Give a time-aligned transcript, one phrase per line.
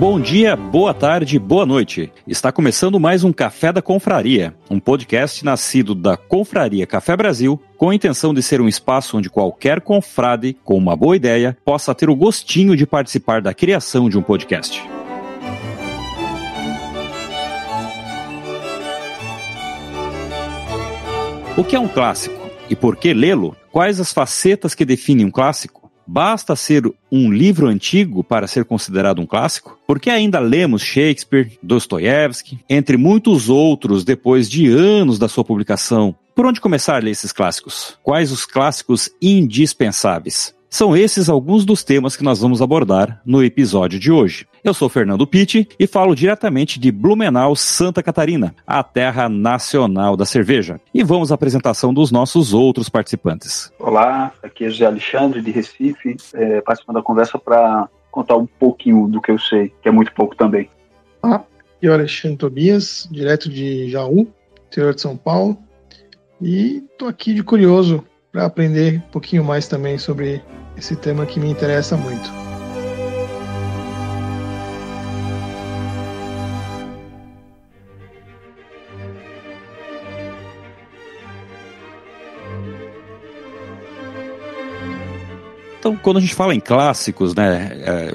[0.00, 2.10] Bom dia, boa tarde, boa noite.
[2.26, 7.90] Está começando mais um Café da Confraria, um podcast nascido da Confraria Café Brasil, com
[7.90, 12.08] a intenção de ser um espaço onde qualquer confrade com uma boa ideia possa ter
[12.08, 14.82] o gostinho de participar da criação de um podcast.
[21.58, 23.54] O que é um clássico e por que lê-lo?
[23.70, 25.79] Quais as facetas que definem um clássico?
[26.12, 29.78] Basta ser um livro antigo para ser considerado um clássico?
[29.86, 36.12] Porque ainda lemos Shakespeare, Dostoiévski, entre muitos outros depois de anos da sua publicação?
[36.34, 37.96] Por onde começar a ler esses clássicos?
[38.02, 40.52] Quais os clássicos indispensáveis?
[40.68, 44.48] São esses alguns dos temas que nós vamos abordar no episódio de hoje.
[44.62, 50.26] Eu sou Fernando Pitti e falo diretamente de Blumenau, Santa Catarina, a terra nacional da
[50.26, 50.78] cerveja.
[50.92, 53.72] E vamos à apresentação dos nossos outros participantes.
[53.78, 59.08] Olá, aqui é José Alexandre de Recife, é, participando da conversa para contar um pouquinho
[59.08, 60.68] do que eu sei, que é muito pouco também.
[61.22, 61.42] Olá,
[61.80, 64.28] eu Alexandre Tobias, direto de Jaú,
[64.66, 65.56] interior de São Paulo,
[66.38, 70.42] e estou aqui de curioso para aprender um pouquinho mais também sobre
[70.76, 72.49] esse tema que me interessa muito.
[85.80, 88.10] Então, quando a gente fala em clássicos, né, é,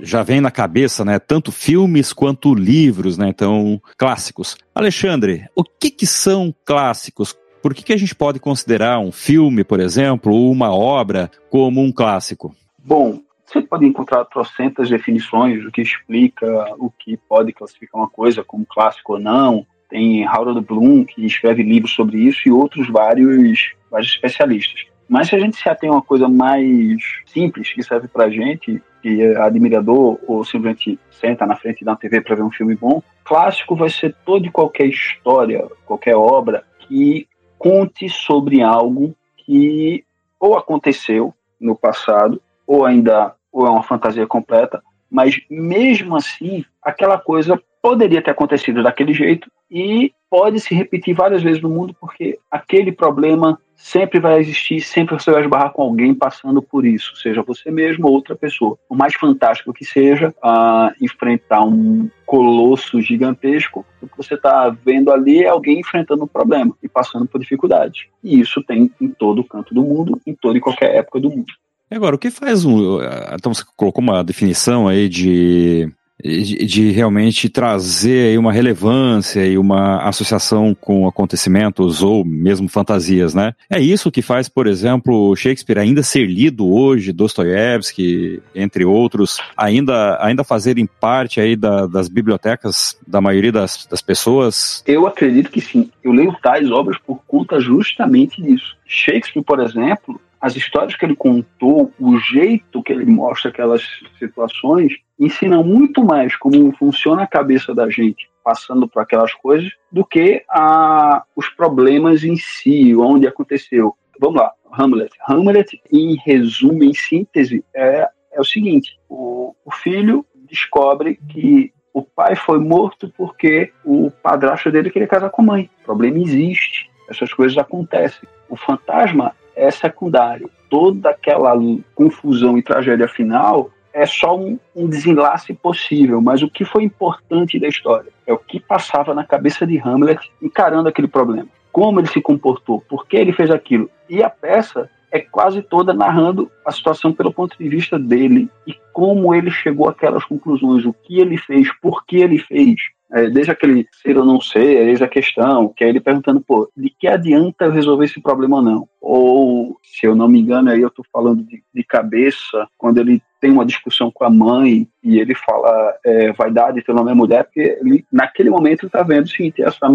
[0.00, 4.56] já vem na cabeça, né, tanto filmes quanto livros, né, então clássicos.
[4.72, 7.36] Alexandre, o que que são clássicos?
[7.60, 11.82] Por que, que a gente pode considerar um filme, por exemplo, ou uma obra como
[11.82, 12.54] um clássico?
[12.78, 16.46] Bom, você pode encontrar trocentas definições do que explica
[16.78, 19.66] o que pode classificar uma coisa como clássico ou não.
[19.88, 24.86] Tem Harold Bloom, que escreve livros sobre isso, e outros vários, vários especialistas.
[25.10, 28.80] Mas se a gente se atém a uma coisa mais simples, que serve pra gente,
[29.02, 33.02] que é admirador ou simplesmente senta na frente da TV para ver um filme bom,
[33.24, 37.26] clássico vai ser toda e qualquer história, qualquer obra que
[37.58, 40.04] conte sobre algo que
[40.38, 47.18] ou aconteceu no passado, ou ainda ou é uma fantasia completa, mas mesmo assim, aquela
[47.18, 52.38] coisa poderia ter acontecido daquele jeito e pode se repetir várias vezes no mundo porque
[52.48, 57.42] aquele problema sempre vai existir, sempre você vai esbarrar com alguém passando por isso, seja
[57.42, 58.78] você mesmo ou outra pessoa.
[58.88, 65.10] O mais fantástico que seja uh, enfrentar um colosso gigantesco, o que você está vendo
[65.10, 68.06] ali é alguém enfrentando um problema e passando por dificuldades.
[68.22, 71.52] E isso tem em todo canto do mundo, em toda e qualquer época do mundo.
[71.90, 73.00] Agora, o que faz um.
[73.34, 75.92] Então, você colocou uma definição aí de
[76.22, 83.54] de, realmente trazer uma relevância e uma associação com acontecimentos ou mesmo fantasias, né?
[83.68, 90.18] É isso que faz, por exemplo, Shakespeare ainda ser lido hoje, Dostoiévski, entre outros, ainda,
[90.24, 94.82] ainda fazerem parte aí da, das bibliotecas da maioria das, das pessoas?
[94.86, 95.90] Eu acredito que sim.
[96.02, 98.76] Eu leio tais obras por conta justamente disso.
[98.86, 103.82] Shakespeare, por exemplo, as histórias que ele contou, o jeito que ele mostra aquelas
[104.18, 110.04] situações, ensina muito mais como funciona a cabeça da gente passando por aquelas coisas do
[110.04, 113.94] que a, os problemas em si, onde aconteceu.
[114.18, 115.12] Vamos lá, Hamlet.
[115.28, 122.02] Hamlet, em resumo, em síntese, é, é o seguinte: o, o filho descobre que o
[122.02, 125.70] pai foi morto porque o padrasto dele queria casar com a mãe.
[125.80, 128.28] O problema existe, essas coisas acontecem.
[128.48, 130.50] O fantasma é secundário.
[130.68, 131.52] Toda aquela
[131.94, 137.58] confusão e tragédia final é só um, um, desenlace possível, mas o que foi importante
[137.58, 141.48] da história é o que passava na cabeça de Hamlet encarando aquele problema.
[141.72, 143.90] Como ele se comportou, por que ele fez aquilo.
[144.08, 148.74] E a peça é quase toda narrando a situação pelo ponto de vista dele e
[148.92, 152.76] como ele chegou àquelas conclusões, o que ele fez, por que ele fez.
[153.12, 156.70] É, desde aquele ser ou não ser, eis a questão, que é ele perguntando, pô,
[156.76, 158.88] de que adianta eu resolver esse problema ou não?
[159.00, 163.20] Ou, se eu não me engano, aí eu tô falando de, de cabeça, quando ele
[163.40, 167.44] tem uma discussão com a mãe e ele fala é, vaidade teu nome é mulher,
[167.44, 169.88] porque ele, naquele momento ele tá vendo o seguinte, essa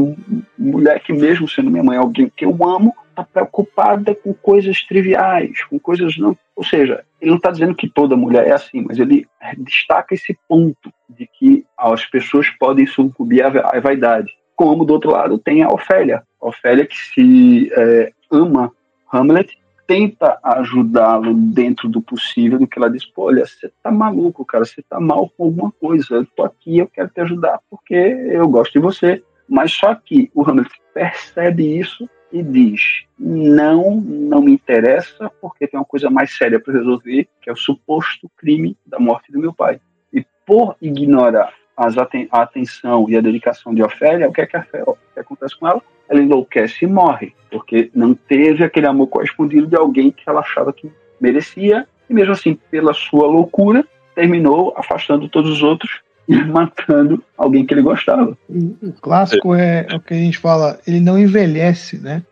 [0.58, 5.64] mulher que mesmo sendo minha mãe, alguém que eu amo, tá preocupada com coisas triviais,
[5.66, 6.36] com coisas não...
[6.56, 10.38] Ou seja, ele não está dizendo que toda mulher é assim, mas ele destaca esse
[10.48, 14.32] ponto de que as pessoas podem sucumbir à vaidade.
[14.56, 16.24] Como do outro lado tem a Ofélia.
[16.42, 18.72] A Ofélia que se é, ama
[19.12, 24.66] Hamlet tenta ajudá-lo dentro do possível, do que ela diz, olha, você tá maluco, cara,
[24.66, 28.48] você tá mal com alguma coisa, eu tô aqui, eu quero te ajudar porque eu
[28.48, 29.24] gosto de você.
[29.48, 35.78] Mas só que o Hamlet percebe isso e diz, não, não me interessa porque tem
[35.78, 39.54] uma coisa mais séria para resolver, que é o suposto crime da morte do meu
[39.54, 39.80] pai.
[40.12, 44.46] E por ignorar as aten a atenção e a dedicação de Ofélia, o que é
[44.48, 45.82] que, a, o que acontece com ela?
[46.08, 50.72] Ela enlouquece e morre, porque não teve aquele amor correspondido de alguém que ela achava
[50.72, 50.90] que
[51.20, 57.74] merecia, e mesmo assim, pela sua loucura, terminou afastando todos os outros matando alguém que
[57.74, 58.38] ele gostava.
[58.50, 62.24] O clássico é, é o que a gente fala, ele não envelhece, né?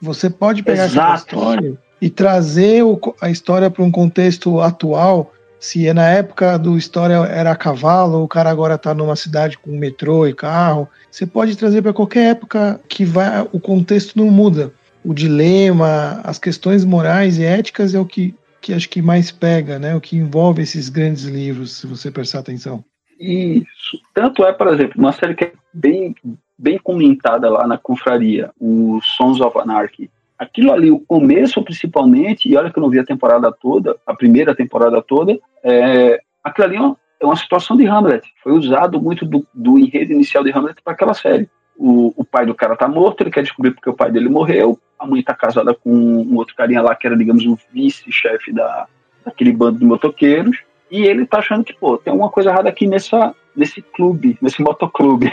[0.00, 1.12] Você pode pegar Exato.
[1.12, 2.82] essa história e trazer
[3.20, 5.32] a história para um contexto atual
[5.62, 9.56] se é na época do história era a cavalo, o cara agora está numa cidade
[9.56, 10.88] com metrô e carro.
[11.08, 14.72] Você pode trazer para qualquer época que vai, o contexto não muda.
[15.04, 19.78] O dilema, as questões morais e éticas é o que, que acho que mais pega,
[19.78, 19.94] né?
[19.94, 22.84] O que envolve esses grandes livros, se você prestar atenção.
[23.22, 24.00] Isso.
[24.12, 26.14] Tanto é, por exemplo, uma série que é bem,
[26.58, 30.10] bem comentada lá na confraria, o Sons of Anarchy
[30.42, 34.14] aquilo ali, o começo principalmente, e olha que eu não vi a temporada toda, a
[34.14, 38.26] primeira temporada toda, é, aquilo ali é uma, é situação de Hamlet.
[38.42, 41.48] Foi usado muito do, do enredo inicial de Hamlet para aquela série.
[41.76, 44.78] O, o, pai do cara tá morto, ele quer descobrir porque o pai dele morreu,
[44.98, 48.86] a mãe tá casada com um outro carinha lá que era, digamos, o vice-chefe da,
[49.24, 50.58] daquele bando de motoqueiros,
[50.92, 54.60] e ele tá achando que, pô, tem alguma coisa errada aqui nessa, nesse clube, nesse
[54.60, 55.32] motoclube.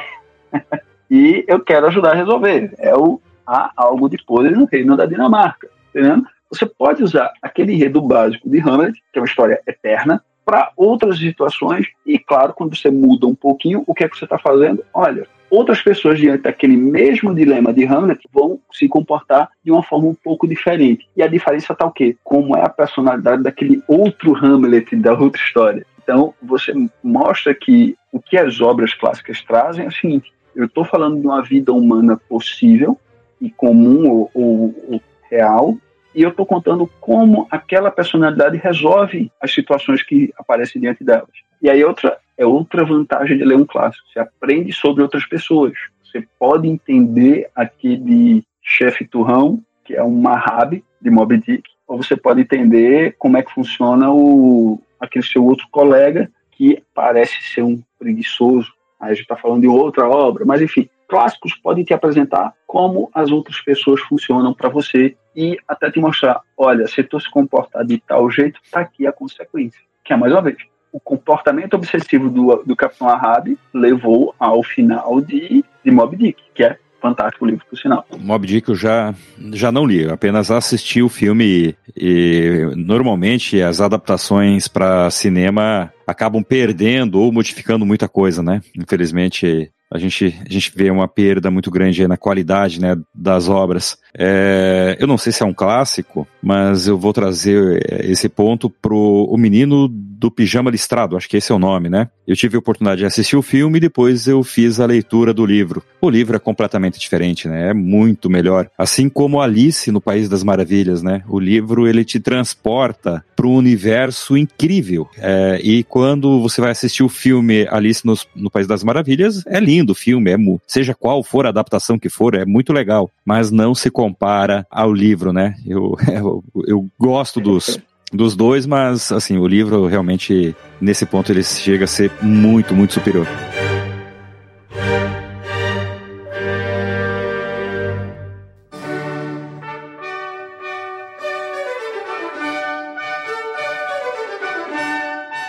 [1.11, 2.73] e eu quero ajudar a resolver.
[2.77, 5.69] É o, há algo de podre no reino da Dinamarca.
[5.89, 6.23] Entendeu?
[6.49, 11.19] Você pode usar aquele enredo básico de Hamlet, que é uma história eterna, para outras
[11.19, 14.83] situações, e claro, quando você muda um pouquinho, o que é que você está fazendo?
[14.93, 20.07] Olha, outras pessoas diante daquele mesmo dilema de Hamlet vão se comportar de uma forma
[20.07, 21.07] um pouco diferente.
[21.15, 22.15] E a diferença está o quê?
[22.23, 25.85] Como é a personalidade daquele outro Hamlet da outra história.
[26.01, 26.73] Então, você
[27.03, 31.27] mostra que o que as obras clássicas trazem é o seguinte: eu estou falando de
[31.27, 32.97] uma vida humana possível,
[33.39, 35.77] e comum ou, ou, ou real,
[36.13, 41.29] e eu estou contando como aquela personalidade resolve as situações que aparecem diante delas.
[41.61, 44.07] E aí outra é outra vantagem de ler um clássico.
[44.07, 45.73] Você aprende sobre outras pessoas.
[46.01, 52.15] Você pode entender aquele chefe turrão, que é um Mahab de Moby Dick, ou você
[52.15, 57.81] pode entender como é que funciona o aquele seu outro colega que parece ser um
[57.97, 58.71] preguiçoso.
[58.99, 63.09] Aí a gente está falando de outra obra, mas enfim, clássicos podem te apresentar como
[63.13, 67.85] as outras pessoas funcionam para você e até te mostrar, olha, se tu se comportar
[67.85, 69.79] de tal jeito, tá aqui a consequência.
[70.03, 70.57] Que é mais uma vez,
[70.91, 76.63] o comportamento obsessivo do, do Capitão Ahab levou ao final de, de Moby Dick, que
[76.63, 78.05] é fantástico livro, por sinal.
[78.19, 79.13] Mob Dick eu já,
[79.53, 86.43] já não li, apenas assisti o filme e, e normalmente as adaptações para cinema acabam
[86.43, 88.61] perdendo ou modificando muita coisa, né?
[88.75, 93.97] Infelizmente a gente, a gente vê uma perda muito grande na qualidade né, das obras.
[94.15, 98.69] É, eu não sei se é um clássico, mas eu vou trazer é, esse ponto
[98.69, 102.09] pro O Menino do Pijama Listrado, acho que esse é o nome, né?
[102.27, 105.45] Eu tive a oportunidade de assistir o filme e depois eu fiz a leitura do
[105.45, 105.81] livro.
[106.01, 107.69] O livro é completamente diferente, né?
[107.69, 108.69] É muito melhor.
[108.77, 111.23] Assim como Alice no País das Maravilhas, né?
[111.29, 115.07] O livro ele te transporta para um universo incrível.
[115.17, 119.59] É, e quando você vai assistir o filme Alice no, no País das Maravilhas, é
[119.59, 120.37] lindo o filme, é,
[120.67, 123.09] seja qual for a adaptação que for, é muito legal.
[123.23, 125.55] Mas não se compara ao livro, né?
[125.65, 127.79] Eu, eu, eu gosto dos
[128.11, 132.93] dos dois, mas assim, o livro realmente nesse ponto ele chega a ser muito, muito
[132.93, 133.27] superior.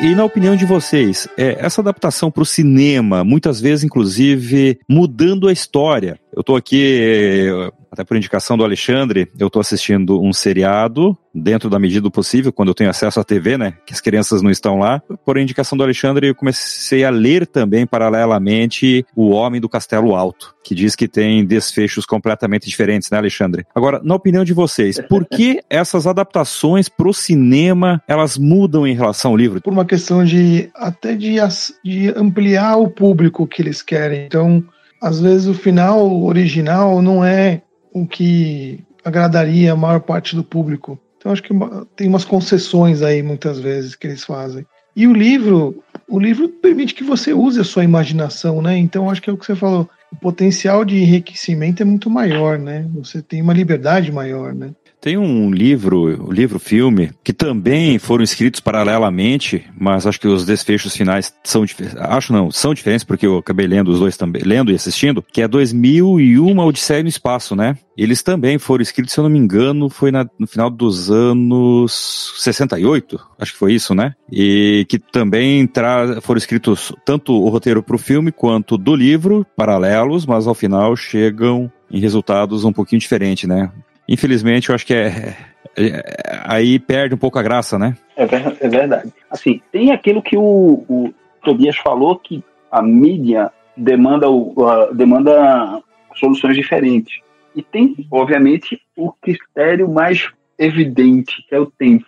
[0.03, 5.47] E na opinião de vocês, é, essa adaptação para o cinema, muitas vezes, inclusive, mudando
[5.47, 6.19] a história.
[6.41, 7.51] Eu estou aqui
[7.93, 12.51] até por indicação do Alexandre, eu estou assistindo um seriado, dentro da medida do possível,
[12.51, 13.75] quando eu tenho acesso à TV, né?
[13.85, 15.03] Que as crianças não estão lá.
[15.23, 20.55] Por indicação do Alexandre, eu comecei a ler também, paralelamente, O Homem do Castelo Alto,
[20.65, 23.67] que diz que tem desfechos completamente diferentes, né, Alexandre?
[23.75, 28.95] Agora, na opinião de vocês, por que essas adaptações para o cinema, elas mudam em
[28.95, 29.61] relação ao livro?
[29.61, 31.37] Por uma questão de, até de,
[31.85, 34.25] de ampliar o público que eles querem.
[34.25, 34.65] Então,
[35.01, 40.99] às vezes o final original não é o que agradaria a maior parte do público.
[41.17, 41.55] Então acho que
[41.97, 44.67] tem umas concessões aí muitas vezes que eles fazem.
[44.95, 48.77] E o livro, o livro permite que você use a sua imaginação, né?
[48.77, 52.59] Então acho que é o que você falou, o potencial de enriquecimento é muito maior,
[52.59, 52.87] né?
[52.97, 54.71] Você tem uma liberdade maior, né?
[55.01, 60.95] Tem um livro, um livro-filme, que também foram escritos paralelamente, mas acho que os desfechos
[60.95, 61.97] finais são diferentes.
[61.99, 65.41] Acho não, são diferentes, porque eu acabei lendo os dois também, lendo e assistindo, que
[65.41, 67.79] é 2001 Odisseia no Espaço, né?
[67.97, 72.35] Eles também foram escritos, se eu não me engano, foi na, no final dos anos
[72.37, 74.15] 68, acho que foi isso, né?
[74.31, 79.47] E que também tra foram escritos tanto o roteiro para o filme quanto do livro,
[79.57, 83.71] paralelos, mas ao final chegam em resultados um pouquinho diferentes, né?
[84.11, 85.37] Infelizmente, eu acho que é,
[85.77, 86.03] é, é,
[86.45, 87.97] aí perde um pouco a graça, né?
[88.17, 89.13] É, é verdade.
[89.31, 91.15] Assim, tem aquilo que o, o
[91.45, 95.81] Tobias falou que a mídia demanda, uh, demanda
[96.17, 97.21] soluções diferentes.
[97.55, 102.07] E tem, obviamente, o critério mais evidente, que é o tempo.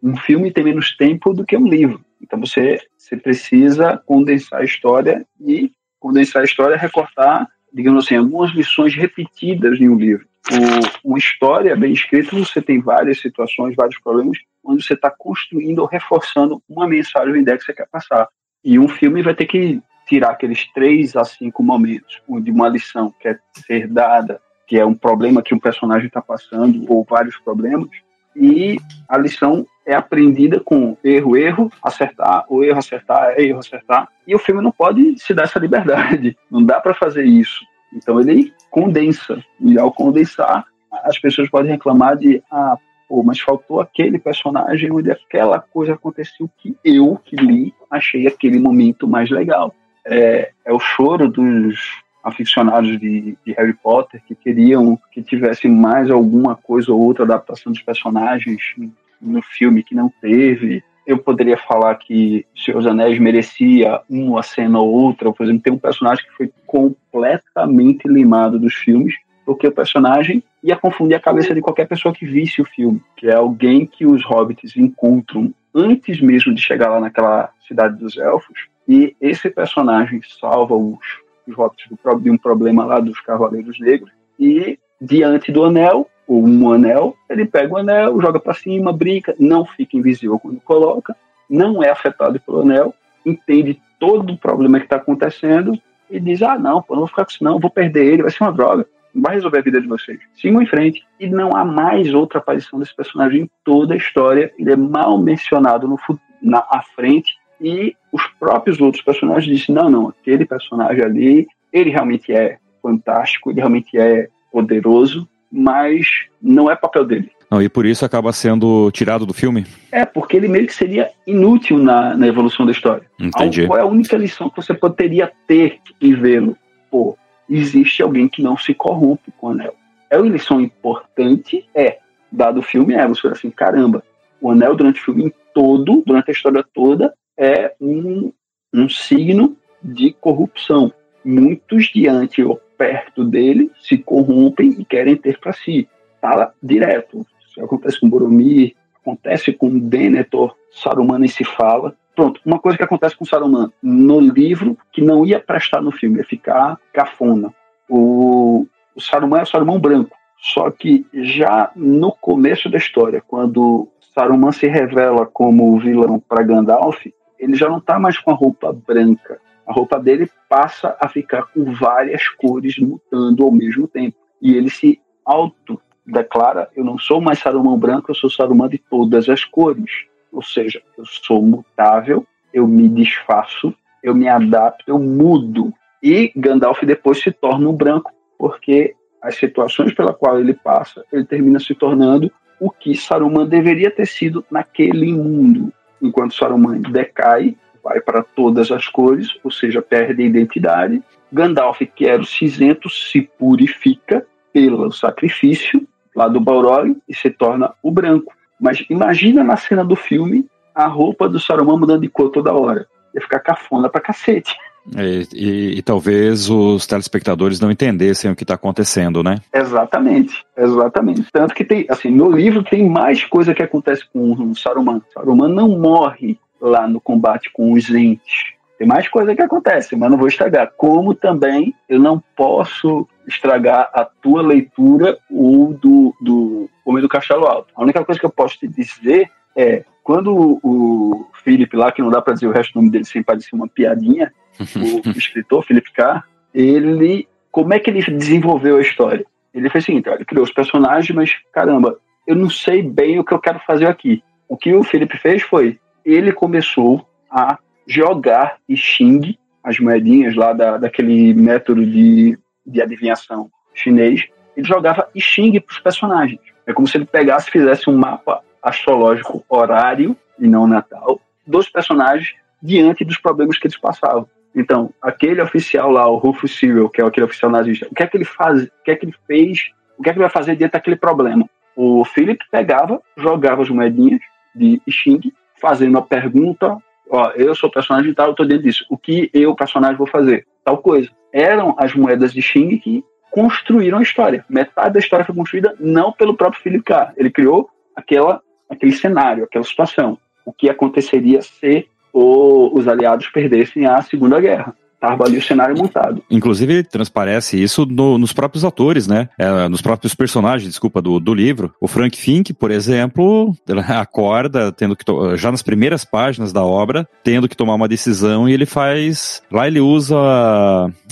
[0.00, 2.00] Um filme tem menos tempo do que um livro.
[2.22, 8.52] Então você, você precisa condensar a história e condensar a história recortar, digamos assim, algumas
[8.52, 13.98] lições repetidas em um livro o, uma história bem escrita, você tem várias situações, vários
[14.00, 18.28] problemas, onde você está construindo ou reforçando uma mensagem que você quer passar.
[18.64, 23.12] E um filme vai ter que tirar aqueles três a cinco momentos de uma lição
[23.20, 27.36] que é ser dada, que é um problema que um personagem está passando, ou vários
[27.38, 27.90] problemas,
[28.34, 28.78] e
[29.08, 34.08] a lição é aprendida com erro, erro, acertar, o erro, acertar, erro, acertar.
[34.26, 36.36] E o filme não pode se dar essa liberdade.
[36.50, 37.64] Não dá para fazer isso.
[37.92, 39.42] Então ele condensa.
[39.60, 40.64] E ao condensar,
[41.04, 42.76] as pessoas podem reclamar de ah,
[43.08, 48.58] pô, mas faltou aquele personagem onde aquela coisa aconteceu que eu, que li, achei aquele
[48.58, 49.74] momento mais legal.
[50.04, 51.78] É, é o choro dos
[52.22, 57.72] aficionados de, de, Harry Potter que queriam que tivesse mais alguma coisa ou outra adaptação
[57.72, 58.74] dos personagens
[59.20, 64.78] no filme que não teve eu poderia falar que Senhor dos Anéis merecia uma cena
[64.78, 69.14] ou outra, por exemplo, tem um personagem que foi completamente limado dos filmes,
[69.46, 73.26] porque o personagem ia confundir a cabeça de qualquer pessoa que visse o filme, que
[73.26, 78.68] é alguém que os hobbits encontram antes mesmo de chegar lá naquela cidade dos elfos,
[78.86, 80.98] e esse personagem salva os,
[81.46, 81.86] os hobbits
[82.20, 87.72] de um problema lá dos Cavaleiros Negros, e diante do anel, um anel, ele pega
[87.72, 91.16] o anel, joga para cima, brinca, não fica invisível quando coloca,
[91.48, 92.94] não é afetado pelo anel,
[93.24, 95.78] entende todo o problema que está acontecendo
[96.10, 98.30] e diz: ah, não, pô, não vou ficar com isso, não, vou perder ele, vai
[98.30, 100.18] ser uma droga, não vai resolver a vida de vocês.
[100.34, 101.04] Sigam em frente.
[101.18, 105.18] E não há mais outra aparição desse personagem em toda a história, ele é mal
[105.18, 105.98] mencionado no,
[106.42, 107.36] na à frente.
[107.60, 113.50] E os próprios outros personagens dizem: não, não, aquele personagem ali, ele realmente é fantástico,
[113.50, 116.06] ele realmente é poderoso, mas
[116.40, 117.30] não é papel dele.
[117.50, 119.66] Não, e por isso acaba sendo tirado do filme?
[119.90, 123.06] É, porque ele meio que seria inútil na, na evolução da história.
[123.18, 123.66] Entendi.
[123.66, 126.56] Qual é a única lição que você poderia ter em vê-lo?
[126.90, 127.16] Pô,
[127.48, 129.74] existe alguém que não se corrompe com o anel.
[130.10, 131.66] É uma lição importante?
[131.74, 131.98] É.
[132.30, 133.06] Dado o filme, é.
[133.08, 134.02] Você assim, caramba,
[134.40, 138.30] o anel durante o filme todo, durante a história toda, é um,
[138.74, 140.92] um signo de corrupção.
[141.24, 142.42] Muitos diante
[142.78, 145.88] perto dele se corrompem e querem ter para si.
[146.22, 147.26] Fala direto.
[147.46, 151.94] Isso acontece com Boromir, acontece com Denethor, Saruman nem se fala.
[152.14, 156.18] Pronto, uma coisa que acontece com Saruman no livro que não ia prestar no filme,
[156.18, 157.52] ia ficar cafona.
[157.88, 160.16] O, o Saruman é o Saruman branco.
[160.40, 167.06] Só que já no começo da história, quando Saruman se revela como vilão para Gandalf,
[167.38, 171.42] ele já não está mais com a roupa branca a roupa dele passa a ficar
[171.52, 174.16] com várias cores mutando ao mesmo tempo.
[174.40, 179.28] E ele se auto-declara: eu não sou mais Saruman branco, eu sou Saruman de todas
[179.28, 180.06] as cores.
[180.32, 185.72] Ou seja, eu sou mutável, eu me desfaço, eu me adapto, eu mudo.
[186.02, 191.24] E Gandalf depois se torna um branco, porque as situações pela qual ele passa, ele
[191.24, 195.72] termina se tornando o que Saruman deveria ter sido naquele mundo.
[196.00, 201.02] Enquanto Saruman decai, vai para todas as cores, ou seja, perde a identidade.
[201.32, 207.72] Gandalf, que era o cinzento, se purifica pelo sacrifício lá do Balrog e se torna
[207.82, 208.32] o branco.
[208.60, 212.86] Mas imagina na cena do filme a roupa do Saruman mudando de cor toda hora.
[213.14, 214.56] Ia ficar cafona pra cacete.
[214.96, 219.36] E, e, e, talvez os telespectadores não entendessem o que está acontecendo, né?
[219.52, 221.26] Exatamente, exatamente.
[221.30, 225.02] Tanto que tem, assim, no livro tem mais coisa que acontece com o Saruman.
[225.12, 228.52] Saruman não morre lá no combate com os entes.
[228.78, 230.72] Tem mais coisa que acontece, mas não vou estragar.
[230.76, 237.46] Como também eu não posso estragar a tua leitura ou do, do Homem do Castelo
[237.46, 237.72] Alto.
[237.74, 242.10] A única coisa que eu posso te dizer é quando o Felipe lá, que não
[242.10, 245.92] dá para dizer o resto do nome dele sem parecer uma piadinha, o escritor Felipe
[245.92, 246.22] K,
[246.54, 249.26] ele como é que ele desenvolveu a história?
[249.52, 253.24] Ele fez o seguinte, ele criou os personagens, mas caramba, eu não sei bem o
[253.24, 254.22] que eu quero fazer aqui.
[254.48, 255.78] O que o Felipe fez foi,
[256.12, 264.26] ele começou a jogar Xing, as moedinhas lá da, daquele método de, de adivinhação chinês,
[264.56, 266.40] ele jogava Xing para os personagens.
[266.66, 271.68] É como se ele pegasse e fizesse um mapa astrológico horário, e não natal, dos
[271.68, 274.28] personagens diante dos problemas que eles passavam.
[274.54, 278.06] Então, aquele oficial lá, o Rufus Sewell, que é aquele oficial nazista, o que é
[278.06, 280.30] que ele faz, o que é que ele fez, o que é que ele vai
[280.30, 281.48] fazer diante daquele problema?
[281.76, 284.20] O Philip pegava, jogava as moedinhas
[284.54, 286.78] de Xing, fazendo a pergunta,
[287.10, 288.84] ó, eu sou personagem tal, eu tô dentro disso.
[288.88, 290.46] O que eu, personagem, vou fazer?
[290.64, 291.10] Tal coisa.
[291.32, 294.44] Eram as moedas de Xing que construíram a história.
[294.48, 297.12] Metade da história foi construída não pelo próprio Philip K.
[297.16, 300.18] Ele criou aquela, aquele cenário, aquela situação.
[300.44, 304.74] O que aconteceria se os aliados perdessem a Segunda Guerra.
[305.00, 306.20] Estava ali o cenário montado.
[306.28, 309.28] Inclusive, transparece isso no, nos próprios atores, né?
[309.38, 311.72] É, nos próprios personagens, desculpa, do, do livro.
[311.80, 313.54] O Frank Fink, por exemplo,
[313.88, 315.04] acorda, tendo que
[315.36, 319.40] já nas primeiras páginas da obra, tendo que tomar uma decisão e ele faz.
[319.52, 320.16] Lá ele usa.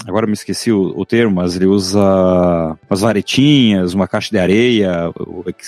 [0.04, 2.00] Agora me esqueci o, o termo, mas ele usa
[2.90, 5.12] umas varetinhas, uma caixa de areia,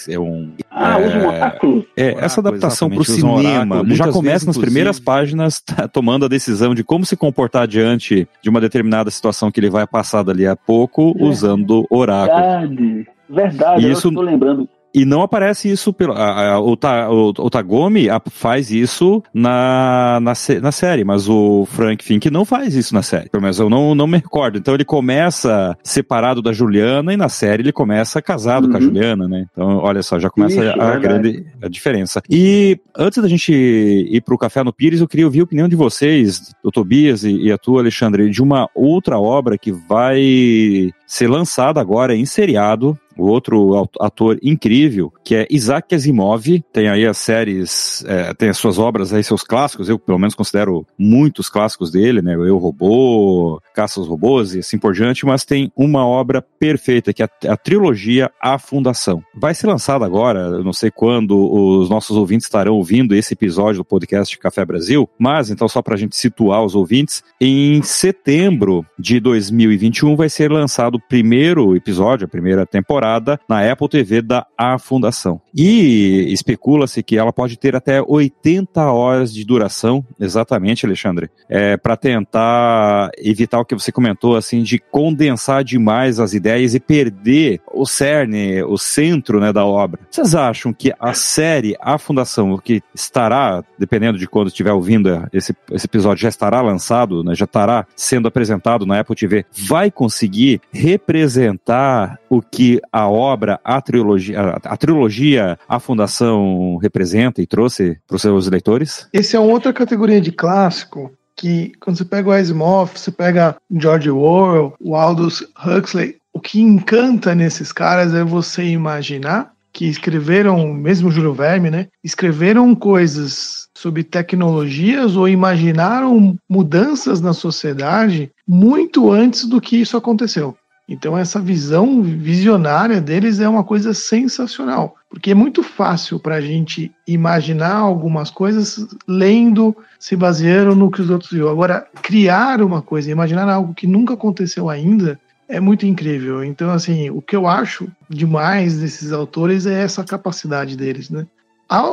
[0.08, 0.54] é um.
[0.68, 1.86] Ah, é, usa um oráculo.
[1.96, 6.28] É, essa adaptação para o cinema um já começa vezes, nas primeiras páginas tomando a
[6.28, 10.46] decisão de como se comportar diante de uma determinada situação que ele vai passar dali
[10.46, 11.24] a pouco é.
[11.24, 12.38] usando oráculo.
[12.38, 14.68] Verdade, verdade, isso, eu estou lembrando.
[14.94, 16.14] E não aparece isso pelo.
[16.14, 21.66] A, a, o, Ta, o, o Tagomi faz isso na, na, na, série, mas o
[21.66, 23.28] Frank Fink não faz isso na série.
[23.28, 24.58] Pelo menos eu não, não me recordo.
[24.58, 28.70] Então ele começa separado da Juliana e na série ele começa casado uhum.
[28.70, 28.86] com a uhum.
[28.86, 29.46] Juliana, né?
[29.52, 32.22] Então, olha só, já começa isso, a, grande a diferença.
[32.30, 35.76] E antes da gente ir pro Café no Pires, eu queria ouvir a opinião de
[35.76, 41.28] vocês, o Tobias e, e a tua, Alexandre, de uma outra obra que vai ser
[41.28, 47.18] lançada agora em seriado o outro ator incrível, que é Isaac Asimov, tem aí as
[47.18, 51.90] séries, é, tem as suas obras aí, seus clássicos, eu pelo menos considero muitos clássicos
[51.90, 56.40] dele, né, Eu Robô, Caça aos Robôs e assim por diante, mas tem uma obra
[56.40, 59.22] perfeita, que é a, a trilogia A Fundação.
[59.34, 63.78] Vai ser lançada agora, eu não sei quando os nossos ouvintes estarão ouvindo esse episódio
[63.78, 68.86] do podcast Café Brasil, mas então só para a gente situar os ouvintes, em setembro
[68.98, 74.20] de 2021 vai ser lançado o primeiro episódio, a primeira temporada temporada na Apple TV
[74.20, 75.40] da A Fundação.
[75.54, 81.96] E especula-se que ela pode ter até 80 horas de duração, exatamente, Alexandre, é, para
[81.96, 87.86] tentar evitar o que você comentou, assim, de condensar demais as ideias e perder o
[87.86, 90.00] cerne, o centro né, da obra.
[90.10, 95.54] Vocês acham que a série A Fundação, que estará, dependendo de quando estiver ouvindo esse,
[95.72, 100.60] esse episódio, já estará lançado, né, já estará sendo apresentado na Apple TV, vai conseguir
[100.72, 107.98] representar o que a obra, a trilogia, a, a trilogia, a fundação representa e trouxe
[108.06, 109.08] para os seus leitores?
[109.12, 114.10] Esse é outra categoria de clássico que quando você pega o Asimov, você pega George
[114.10, 121.10] Orwell, o Aldous Huxley, o que encanta nesses caras é você imaginar que escreveram, mesmo
[121.10, 121.86] Júlio Verme, né?
[122.02, 130.56] Escreveram coisas sobre tecnologias ou imaginaram mudanças na sociedade muito antes do que isso aconteceu.
[130.88, 136.40] Então, essa visão visionária deles é uma coisa sensacional, porque é muito fácil para a
[136.40, 141.50] gente imaginar algumas coisas lendo, se baseando no que os outros viram.
[141.50, 146.42] Agora, criar uma coisa, imaginar algo que nunca aconteceu ainda, é muito incrível.
[146.42, 151.26] Então, assim, o que eu acho demais desses autores é essa capacidade deles, né?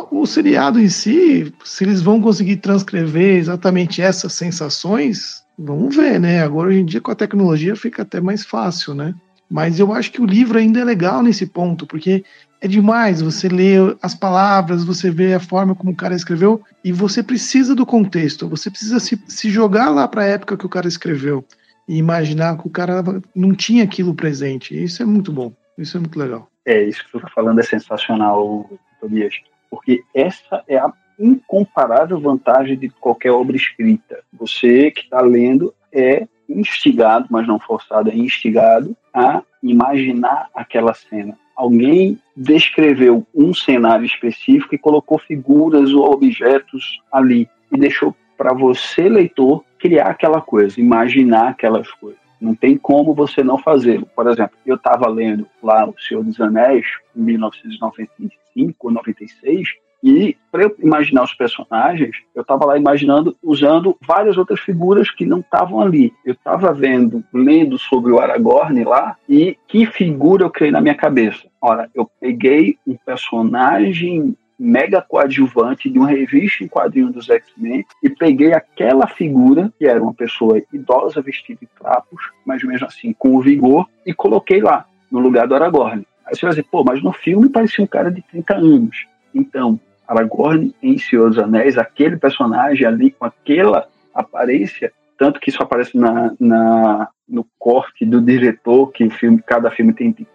[0.10, 6.44] O seriado em si, se eles vão conseguir transcrever exatamente essas sensações, Vamos ver, né?
[6.44, 9.14] Agora, hoje em dia, com a tecnologia, fica até mais fácil, né?
[9.50, 12.24] Mas eu acho que o livro ainda é legal nesse ponto, porque
[12.60, 16.92] é demais você ler as palavras, você vê a forma como o cara escreveu, e
[16.92, 20.70] você precisa do contexto, você precisa se, se jogar lá para a época que o
[20.70, 21.46] cara escreveu
[21.88, 23.04] e imaginar que o cara
[23.36, 24.82] não tinha aquilo presente.
[24.84, 26.50] Isso é muito bom, isso é muito legal.
[26.66, 28.68] É, isso que você está falando é sensacional,
[29.00, 29.36] Tobias,
[29.70, 34.20] porque essa é a incomparável vantagem de qualquer obra escrita.
[34.34, 41.38] Você que está lendo é instigado, mas não forçado, é instigado a imaginar aquela cena.
[41.56, 49.08] Alguém descreveu um cenário específico e colocou figuras ou objetos ali e deixou para você,
[49.08, 52.20] leitor, criar aquela coisa, imaginar aquelas coisas.
[52.40, 54.08] Não tem como você não fazê-lo.
[54.14, 59.70] Por exemplo, eu estava lendo lá O Senhor dos Anéis, em 1995 ou 96,
[60.06, 65.26] E para eu imaginar os personagens, eu estava lá imaginando, usando várias outras figuras que
[65.26, 66.14] não estavam ali.
[66.24, 70.94] Eu estava vendo, lendo sobre o Aragorn lá, e que figura eu criei na minha
[70.94, 71.48] cabeça?
[71.60, 78.08] Ora, eu peguei um personagem mega coadjuvante de uma revista em quadrinho dos X-Men e
[78.08, 83.42] peguei aquela figura, que era uma pessoa idosa vestida de trapos, mas mesmo assim com
[83.42, 86.06] vigor, e coloquei lá, no lugar do Aragorn.
[86.28, 89.08] Aí você vai dizer, pô, mas no filme parecia um cara de 30 anos.
[89.34, 95.62] Então, Aragorn em Senhor dos Anéis, aquele personagem ali com aquela aparência, tanto que isso
[95.62, 100.28] aparece na, na, no corte do diretor, que o filme, cada filme tem de,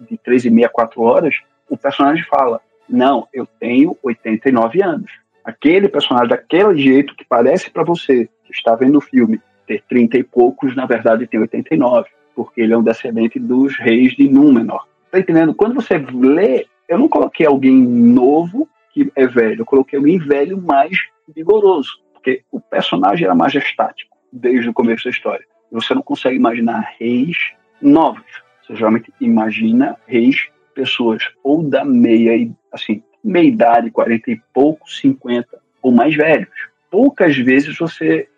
[0.00, 1.34] de 3 e meia, 4 horas,
[1.68, 5.10] o personagem fala, não, eu tenho 89 anos.
[5.44, 10.18] Aquele personagem daquele jeito que parece para você, que está vendo o filme, ter 30
[10.18, 14.86] e poucos, na verdade tem 89, porque ele é um descendente dos reis de Númenor.
[15.10, 15.54] Tá entendendo?
[15.54, 20.60] Quando você lê, eu não coloquei alguém novo que é velho, eu coloquei alguém velho
[20.60, 20.96] mais
[21.34, 25.44] vigoroso, porque o personagem era majestático desde o começo da história.
[25.70, 27.36] Você não consegue imaginar reis
[27.80, 28.24] novos.
[28.62, 35.46] Você geralmente imagina reis pessoas ou da meia, assim, meia idade, 40 e pouco, 50
[35.82, 36.48] ou mais velhos.
[36.90, 38.28] Poucas vezes você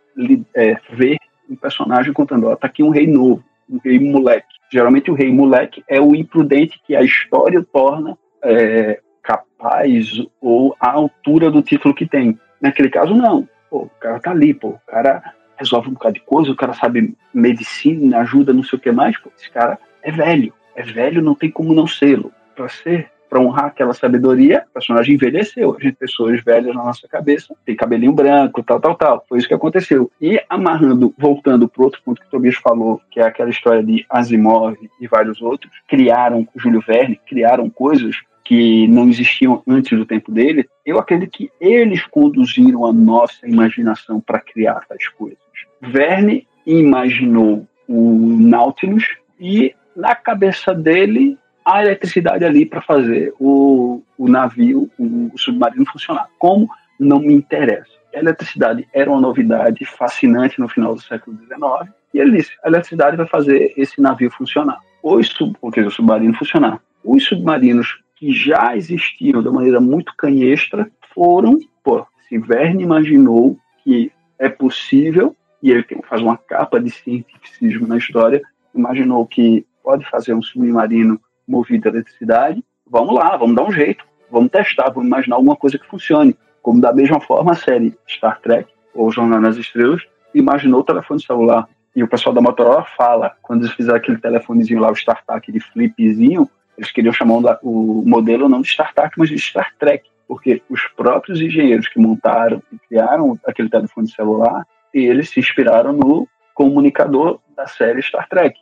[0.55, 1.17] é, vê
[1.49, 4.49] um personagem contando, ó, tá aqui um rei novo, um rei moleque.
[4.73, 10.91] Geralmente o rei moleque é o imprudente que a história torna é, capaz ou à
[10.91, 12.39] altura do título que tem.
[12.61, 13.49] Naquele caso, não.
[13.69, 16.73] Pô, o cara tá ali, pô, o cara resolve um bocado de coisa, o cara
[16.73, 21.23] sabe medicina, ajuda, não sei o que mais, pô, esse cara é velho é velho,
[21.23, 22.33] não tem como não sê-lo.
[22.55, 25.77] Para ser, para honrar aquela sabedoria, o personagem envelheceu.
[25.79, 29.25] A gente, pessoas velhas na nossa cabeça, tem cabelinho branco, tal, tal, tal.
[29.29, 30.11] Foi isso que aconteceu.
[30.21, 34.05] E amarrando, voltando para outro ponto que o Tobias falou, que é aquela história de
[34.09, 38.17] Asimov e vários outros, criaram, Júlio Verne, criaram coisas
[38.51, 44.21] que não existiam antes do tempo dele, eu acredito que eles conduziram a nossa imaginação
[44.21, 45.39] para criar tais coisas.
[45.81, 49.05] Verne imaginou o Nautilus
[49.39, 55.87] e na cabeça dele a eletricidade ali para fazer o, o navio, o, o submarino
[55.87, 56.27] funcionar.
[56.37, 57.93] Como não me interessa.
[58.13, 62.69] A eletricidade era uma novidade fascinante no final do século XIX, e ele disse: a
[62.69, 64.81] eletricidade vai fazer esse navio funcionar.
[65.05, 66.81] Os sub, porque o submarino funcionar.
[67.05, 74.13] Os submarinos que já existiam de maneira muito canhestra foram, pô, se Verne imaginou que
[74.39, 78.43] é possível, e ele faz uma capa de cientificismo na história,
[78.75, 84.05] imaginou que pode fazer um submarino movido a eletricidade, vamos lá, vamos dar um jeito,
[84.31, 86.37] vamos testar, vamos imaginar alguma coisa que funcione.
[86.61, 90.03] Como da mesma forma a série Star Trek, ou Jornal nas Estrelas,
[90.35, 91.67] imaginou o telefone celular.
[91.97, 95.61] E o pessoal da Motorola fala, quando eles fizeram aquele telefonezinho lá, o StarTAC de
[95.61, 96.49] flipzinho,
[96.81, 101.41] eles queriam chamar o modelo não de StarTAC, mas de Star Trek, porque os próprios
[101.41, 108.03] engenheiros que montaram e criaram aquele telefone celular, eles se inspiraram no comunicador da série
[108.03, 108.59] Star Trek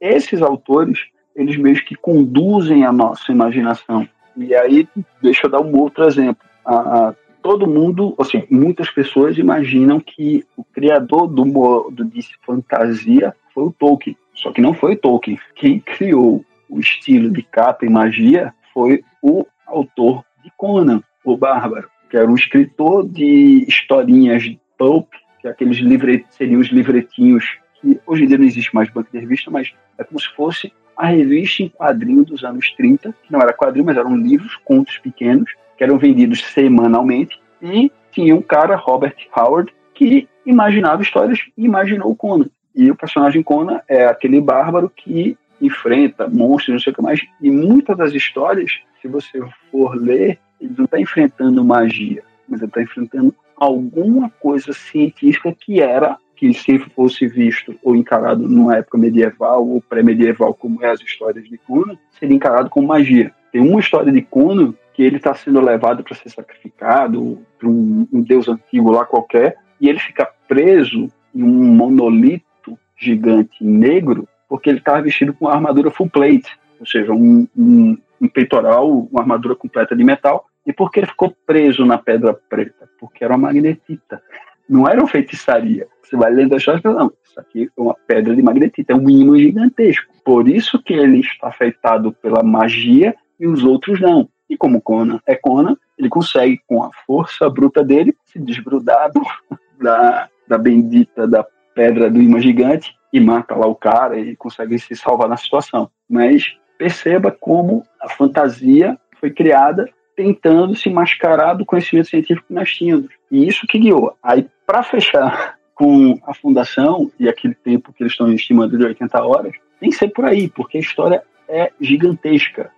[0.00, 0.98] esses autores,
[1.34, 4.08] eles meio que conduzem a nossa imaginação.
[4.36, 4.88] E aí,
[5.22, 6.44] deixa eu dar um outro exemplo.
[6.64, 6.74] A,
[7.08, 13.64] a, todo mundo, assim, muitas pessoas imaginam que o criador do modo de fantasia foi
[13.64, 14.16] o Tolkien.
[14.34, 15.38] Só que não foi Tolkien.
[15.54, 21.88] Quem criou o estilo de capa e magia foi o autor de Conan, o Bárbaro,
[22.08, 25.08] que era um escritor de historinhas de pulp,
[25.40, 29.10] que é aqueles livret, seriam os livretinhos que hoje em dia não existe mais banco
[29.12, 33.32] de revista, mas é como se fosse a revista em quadrinho dos anos 30, que
[33.32, 38.40] não era quadrinho, mas eram livros, contos pequenos, que eram vendidos semanalmente, e tinha um
[38.40, 42.48] cara, Robert Howard, que imaginava histórias e imaginou Conan.
[42.74, 47.20] E o personagem Conan é aquele bárbaro que enfrenta monstros, não sei o que mais.
[47.40, 49.40] E muitas das histórias, se você
[49.70, 55.80] for ler, ele não está enfrentando magia, mas ele está enfrentando alguma coisa científica que
[55.80, 61.00] era que se fosse visto ou encarado numa época medieval ou pré-medieval, como é as
[61.00, 63.32] histórias de Conan, seria encarado como magia.
[63.50, 68.06] Tem uma história de Conan que ele está sendo levado para ser sacrificado para um,
[68.12, 74.70] um, deus antigo lá qualquer, e ele fica preso em um monolito gigante negro porque
[74.70, 79.20] ele estava vestido com uma armadura full plate, ou seja, um, um, um peitoral, uma
[79.20, 80.46] armadura completa de metal.
[80.66, 82.88] E por que ele ficou preso na pedra preta?
[82.98, 84.20] Porque era uma magnetita.
[84.68, 85.86] Não era uma feitiçaria.
[86.02, 89.08] Você vai lendo a história não, isso aqui é uma pedra de magnetita, é um
[89.08, 90.12] ímã gigantesco.
[90.24, 94.28] Por isso que ele está afetado pela magia e os outros não.
[94.48, 99.10] E como Conan é Conan, ele consegue, com a força bruta dele, se desgrudar
[99.80, 104.78] da, da bendita da pedra do imã gigante e mata lá o cara e consegue
[104.78, 105.90] se salvar na situação.
[106.08, 112.70] Mas perceba como a fantasia foi criada tentando se mascarar do conhecimento científico que nós
[112.70, 113.08] tínhamos.
[113.30, 114.14] E isso que guiou.
[114.22, 119.22] Aí, para fechar com a fundação e aquele tempo que eles estão estimando de 80
[119.22, 122.70] horas, tem que ser por aí, porque a história é gigantesca.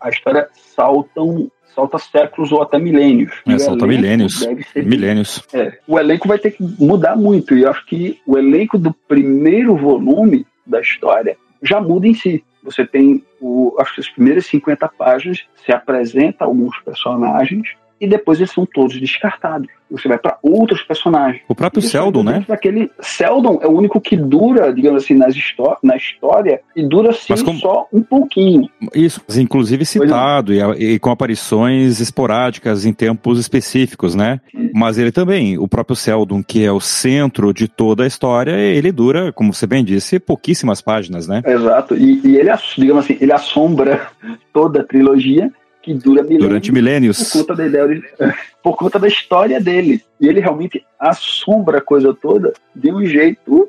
[0.00, 3.32] A, história salta, um, salta séculos ou até milênios.
[3.46, 4.46] É, salta milênios.
[4.74, 5.42] Milênios.
[5.52, 7.56] É, o elenco vai ter que mudar muito.
[7.56, 12.44] E eu acho que o elenco do primeiro volume da história já muda em si.
[12.62, 18.38] Você tem, o, acho que as primeiras 50 páginas se apresenta alguns personagens e depois
[18.38, 19.68] eles são todos descartados.
[19.90, 21.42] Você vai para outros personagens.
[21.48, 22.44] O próprio Seldon, né?
[22.48, 25.34] Aquele Seldon é o único que dura, digamos assim, nas
[25.82, 27.58] na história e dura sim como...
[27.58, 28.68] só um pouquinho.
[28.94, 30.60] Isso, inclusive citado e,
[30.94, 34.40] e, com aparições esporádicas em tempos específicos, né?
[34.72, 38.92] Mas ele também, o próprio Seldon, que é o centro de toda a história, ele
[38.92, 41.42] dura, como você bem disse, pouquíssimas páginas, né?
[41.44, 41.96] Exato.
[41.96, 44.08] E, e ele, digamos assim, ele assombra
[44.52, 45.50] toda a trilogia
[45.82, 46.48] que dura milênios.
[46.48, 47.32] Durante milênios.
[47.32, 48.02] Por conta, da ideia,
[48.62, 50.02] por conta da história dele.
[50.20, 53.68] E ele realmente assombra a coisa toda de um jeito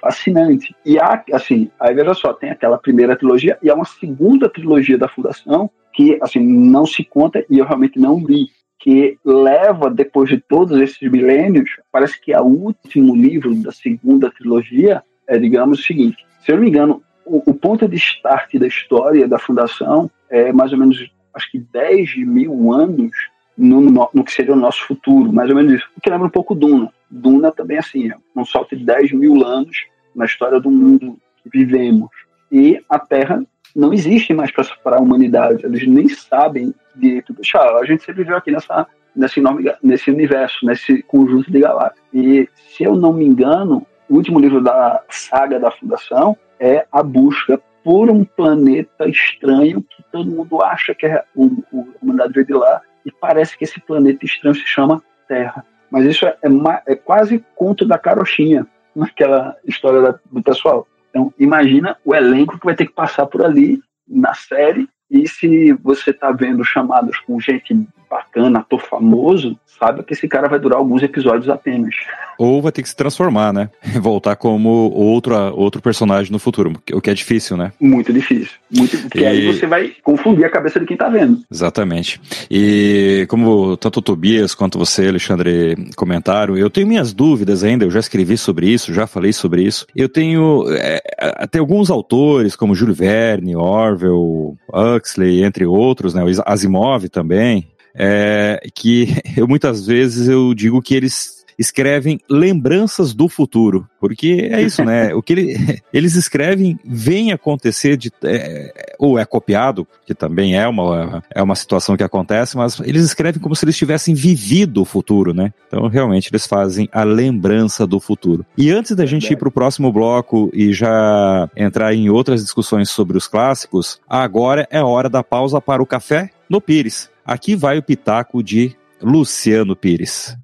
[0.00, 0.74] fascinante.
[0.84, 4.98] E há, assim, aí veja só, tem aquela primeira trilogia e há uma segunda trilogia
[4.98, 8.46] da Fundação que, assim, não se conta e eu realmente não li,
[8.78, 15.02] que leva, depois de todos esses milênios, parece que o último livro da segunda trilogia
[15.26, 18.66] é, digamos, o seguinte, se eu não me engano, o, o ponto de start da
[18.66, 23.10] história da Fundação é mais ou menos acho que 10 mil anos
[23.56, 25.88] no, no, no, que seria o nosso futuro, mais ou menos isso.
[25.96, 26.92] O que lembra um pouco Duna.
[27.10, 29.76] Duna também assim, é um salto de 10 mil anos
[30.14, 32.10] na história do mundo que vivemos.
[32.50, 35.64] E a Terra não existe mais para a humanidade.
[35.64, 37.32] Eles nem sabem direito.
[37.32, 42.04] Deixa, a gente sempre viveu aqui nessa, nesse, enorme, nesse universo, nesse conjunto de galáxias.
[42.12, 47.02] E, se eu não me engano, o último livro da saga da Fundação é A
[47.02, 52.46] Busca por um planeta estranho que todo mundo acha que é o, o, humanidade veio
[52.46, 55.64] de lá e parece que esse planeta estranho se chama Terra.
[55.90, 60.86] Mas isso é, é, é quase conto da carochinha naquela história da, do pessoal.
[61.10, 65.74] Então, imagina o elenco que vai ter que passar por ali na série e se
[65.74, 70.78] você está vendo chamadas com gente bacana, ator famoso, sabe que esse cara vai durar
[70.78, 71.94] alguns episódios apenas.
[72.38, 73.70] Ou vai ter que se transformar, né?
[74.00, 77.72] Voltar como outro, outro personagem no futuro, o que é difícil, né?
[77.80, 78.52] Muito difícil.
[78.70, 79.26] Muito, porque e...
[79.26, 81.40] aí você vai confundir a cabeça de quem tá vendo.
[81.50, 82.20] Exatamente.
[82.50, 87.90] E como tanto o Tobias quanto você, Alexandre, comentaram, eu tenho minhas dúvidas ainda, eu
[87.90, 89.86] já escrevi sobre isso, já falei sobre isso.
[89.94, 95.01] Eu tenho é, até alguns autores, como Júlio Verne, Orwell, Huxley,
[95.42, 96.22] entre outros, né?
[96.24, 103.28] O Asimov também, é, que eu muitas vezes eu digo que eles escrevem lembranças do
[103.28, 105.14] futuro, porque é isso, né?
[105.22, 110.66] O que ele, eles escrevem vem acontecer de, é, ou é copiado, que também é
[110.66, 114.84] uma, é uma situação que acontece, mas eles escrevem como se eles tivessem vivido o
[114.84, 115.52] futuro, né?
[115.68, 118.44] Então realmente eles fazem a lembrança do futuro.
[118.56, 122.90] E antes da gente ir para o próximo bloco e já entrar em outras discussões
[122.90, 127.08] sobre os clássicos, agora é hora da pausa para o café no Pires.
[127.24, 130.36] Aqui vai o pitaco de Luciano Pires.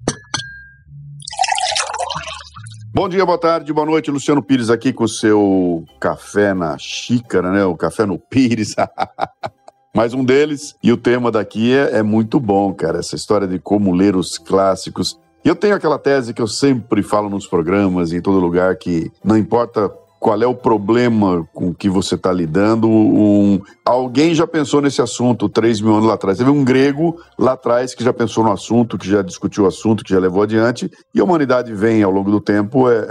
[2.99, 4.11] Bom dia, boa tarde, boa noite.
[4.11, 7.65] Luciano Pires aqui com o seu café na xícara, né?
[7.65, 8.75] O café no Pires.
[9.95, 10.75] Mais um deles.
[10.83, 12.99] E o tema daqui é, é muito bom, cara.
[12.99, 15.17] Essa história de como ler os clássicos.
[15.45, 19.13] E eu tenho aquela tese que eu sempre falo nos programas, em todo lugar, que
[19.23, 19.89] não importa
[20.21, 22.89] qual é o problema com que você está lidando.
[22.89, 26.39] Um, alguém já pensou nesse assunto 3 mil anos lá atrás.
[26.39, 30.03] Teve um grego lá atrás que já pensou no assunto, que já discutiu o assunto,
[30.03, 33.07] que já levou adiante, e a humanidade vem ao longo do tempo é,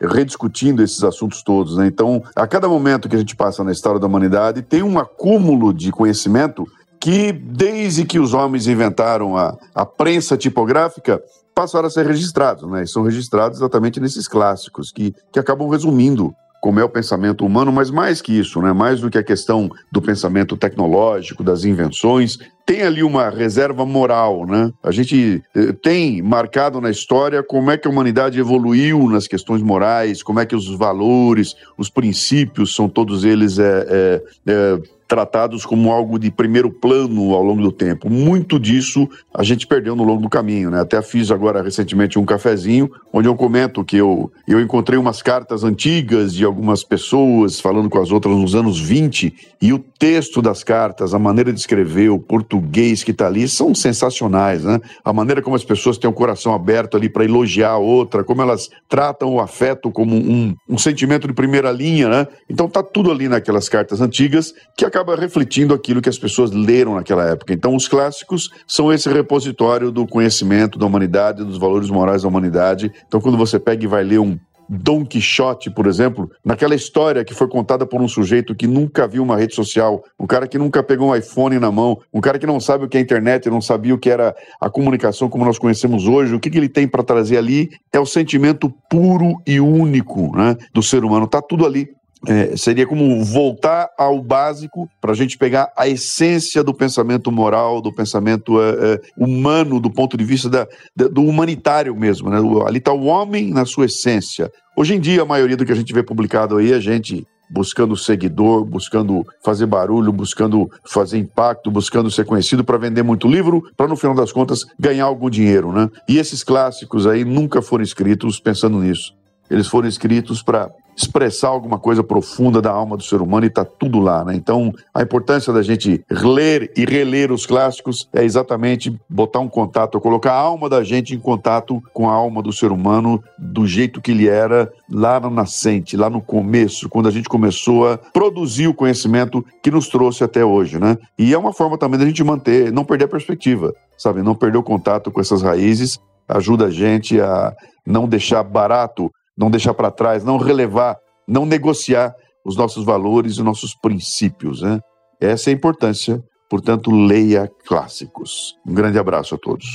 [0.00, 1.76] é, rediscutindo esses assuntos todos.
[1.76, 1.86] Né?
[1.86, 5.72] Então, a cada momento que a gente passa na história da humanidade, tem um acúmulo
[5.72, 6.66] de conhecimento
[7.00, 11.20] que, desde que os homens inventaram a, a prensa tipográfica,
[11.60, 12.84] passaram a ser registrados, né?
[12.84, 17.70] E são registrados exatamente nesses clássicos, que, que acabam resumindo como é o pensamento humano,
[17.70, 18.72] mas mais que isso, né?
[18.72, 22.38] mais do que a questão do pensamento tecnológico, das invenções,
[22.70, 24.46] tem ali uma reserva moral.
[24.46, 24.72] Né?
[24.80, 29.60] A gente eh, tem marcado na história como é que a humanidade evoluiu nas questões
[29.60, 34.78] morais, como é que os valores, os princípios são todos eles é, é, é
[35.10, 38.08] tratados como algo de primeiro plano ao longo do tempo.
[38.08, 40.80] Muito disso a gente perdeu no longo do caminho, né?
[40.80, 45.64] Até fiz agora recentemente um cafezinho onde eu comento que eu, eu encontrei umas cartas
[45.64, 50.62] antigas de algumas pessoas falando com as outras nos anos 20 e o texto das
[50.62, 54.80] cartas, a maneira de escrever, o português português que está ali são sensacionais, né?
[55.04, 58.42] A maneira como as pessoas têm o coração aberto ali para elogiar a outra, como
[58.42, 62.26] elas tratam o afeto como um, um sentimento de primeira linha, né?
[62.48, 66.94] Então tá tudo ali naquelas cartas antigas que acaba refletindo aquilo que as pessoas leram
[66.94, 67.52] naquela época.
[67.52, 72.92] Então os clássicos são esse repositório do conhecimento da humanidade, dos valores morais da humanidade.
[73.06, 74.38] Então quando você pega e vai ler um
[74.72, 79.20] Dom Quixote, por exemplo, naquela história que foi contada por um sujeito que nunca viu
[79.20, 82.46] uma rede social, um cara que nunca pegou um iPhone na mão, um cara que
[82.46, 85.58] não sabe o que é internet, não sabia o que era a comunicação como nós
[85.58, 89.58] conhecemos hoje, o que, que ele tem para trazer ali é o sentimento puro e
[89.58, 91.24] único né, do ser humano.
[91.24, 91.88] Está tudo ali
[92.28, 97.80] é, seria como voltar ao básico para a gente pegar a essência do pensamento moral,
[97.80, 102.28] do pensamento é, é, humano, do ponto de vista da, da, do humanitário mesmo.
[102.28, 102.38] Né?
[102.66, 104.50] Ali está o homem na sua essência.
[104.76, 107.96] Hoje em dia, a maioria do que a gente vê publicado aí, a gente buscando
[107.96, 113.88] seguidor, buscando fazer barulho, buscando fazer impacto, buscando ser conhecido para vender muito livro, para
[113.88, 115.90] no final das contas ganhar algum dinheiro, né?
[116.08, 119.12] E esses clássicos aí nunca foram escritos pensando nisso.
[119.50, 123.64] Eles foram escritos para expressar alguma coisa profunda da alma do ser humano e está
[123.64, 124.34] tudo lá, né?
[124.34, 130.00] Então, a importância da gente ler e reler os clássicos é exatamente botar um contato,
[130.00, 134.00] colocar a alma da gente em contato com a alma do ser humano do jeito
[134.00, 138.68] que ele era lá no nascente, lá no começo, quando a gente começou a produzir
[138.68, 140.98] o conhecimento que nos trouxe até hoje, né?
[141.18, 144.22] E é uma forma também da gente manter, não perder a perspectiva, sabe?
[144.22, 149.50] Não perder o contato com essas raízes ajuda a gente a não deixar barato não
[149.50, 154.60] deixar para trás, não relevar, não negociar os nossos valores e nossos princípios.
[154.60, 154.78] Né?
[155.18, 156.22] Essa é a importância.
[156.50, 158.54] Portanto, leia clássicos.
[158.66, 159.66] Um grande abraço a todos.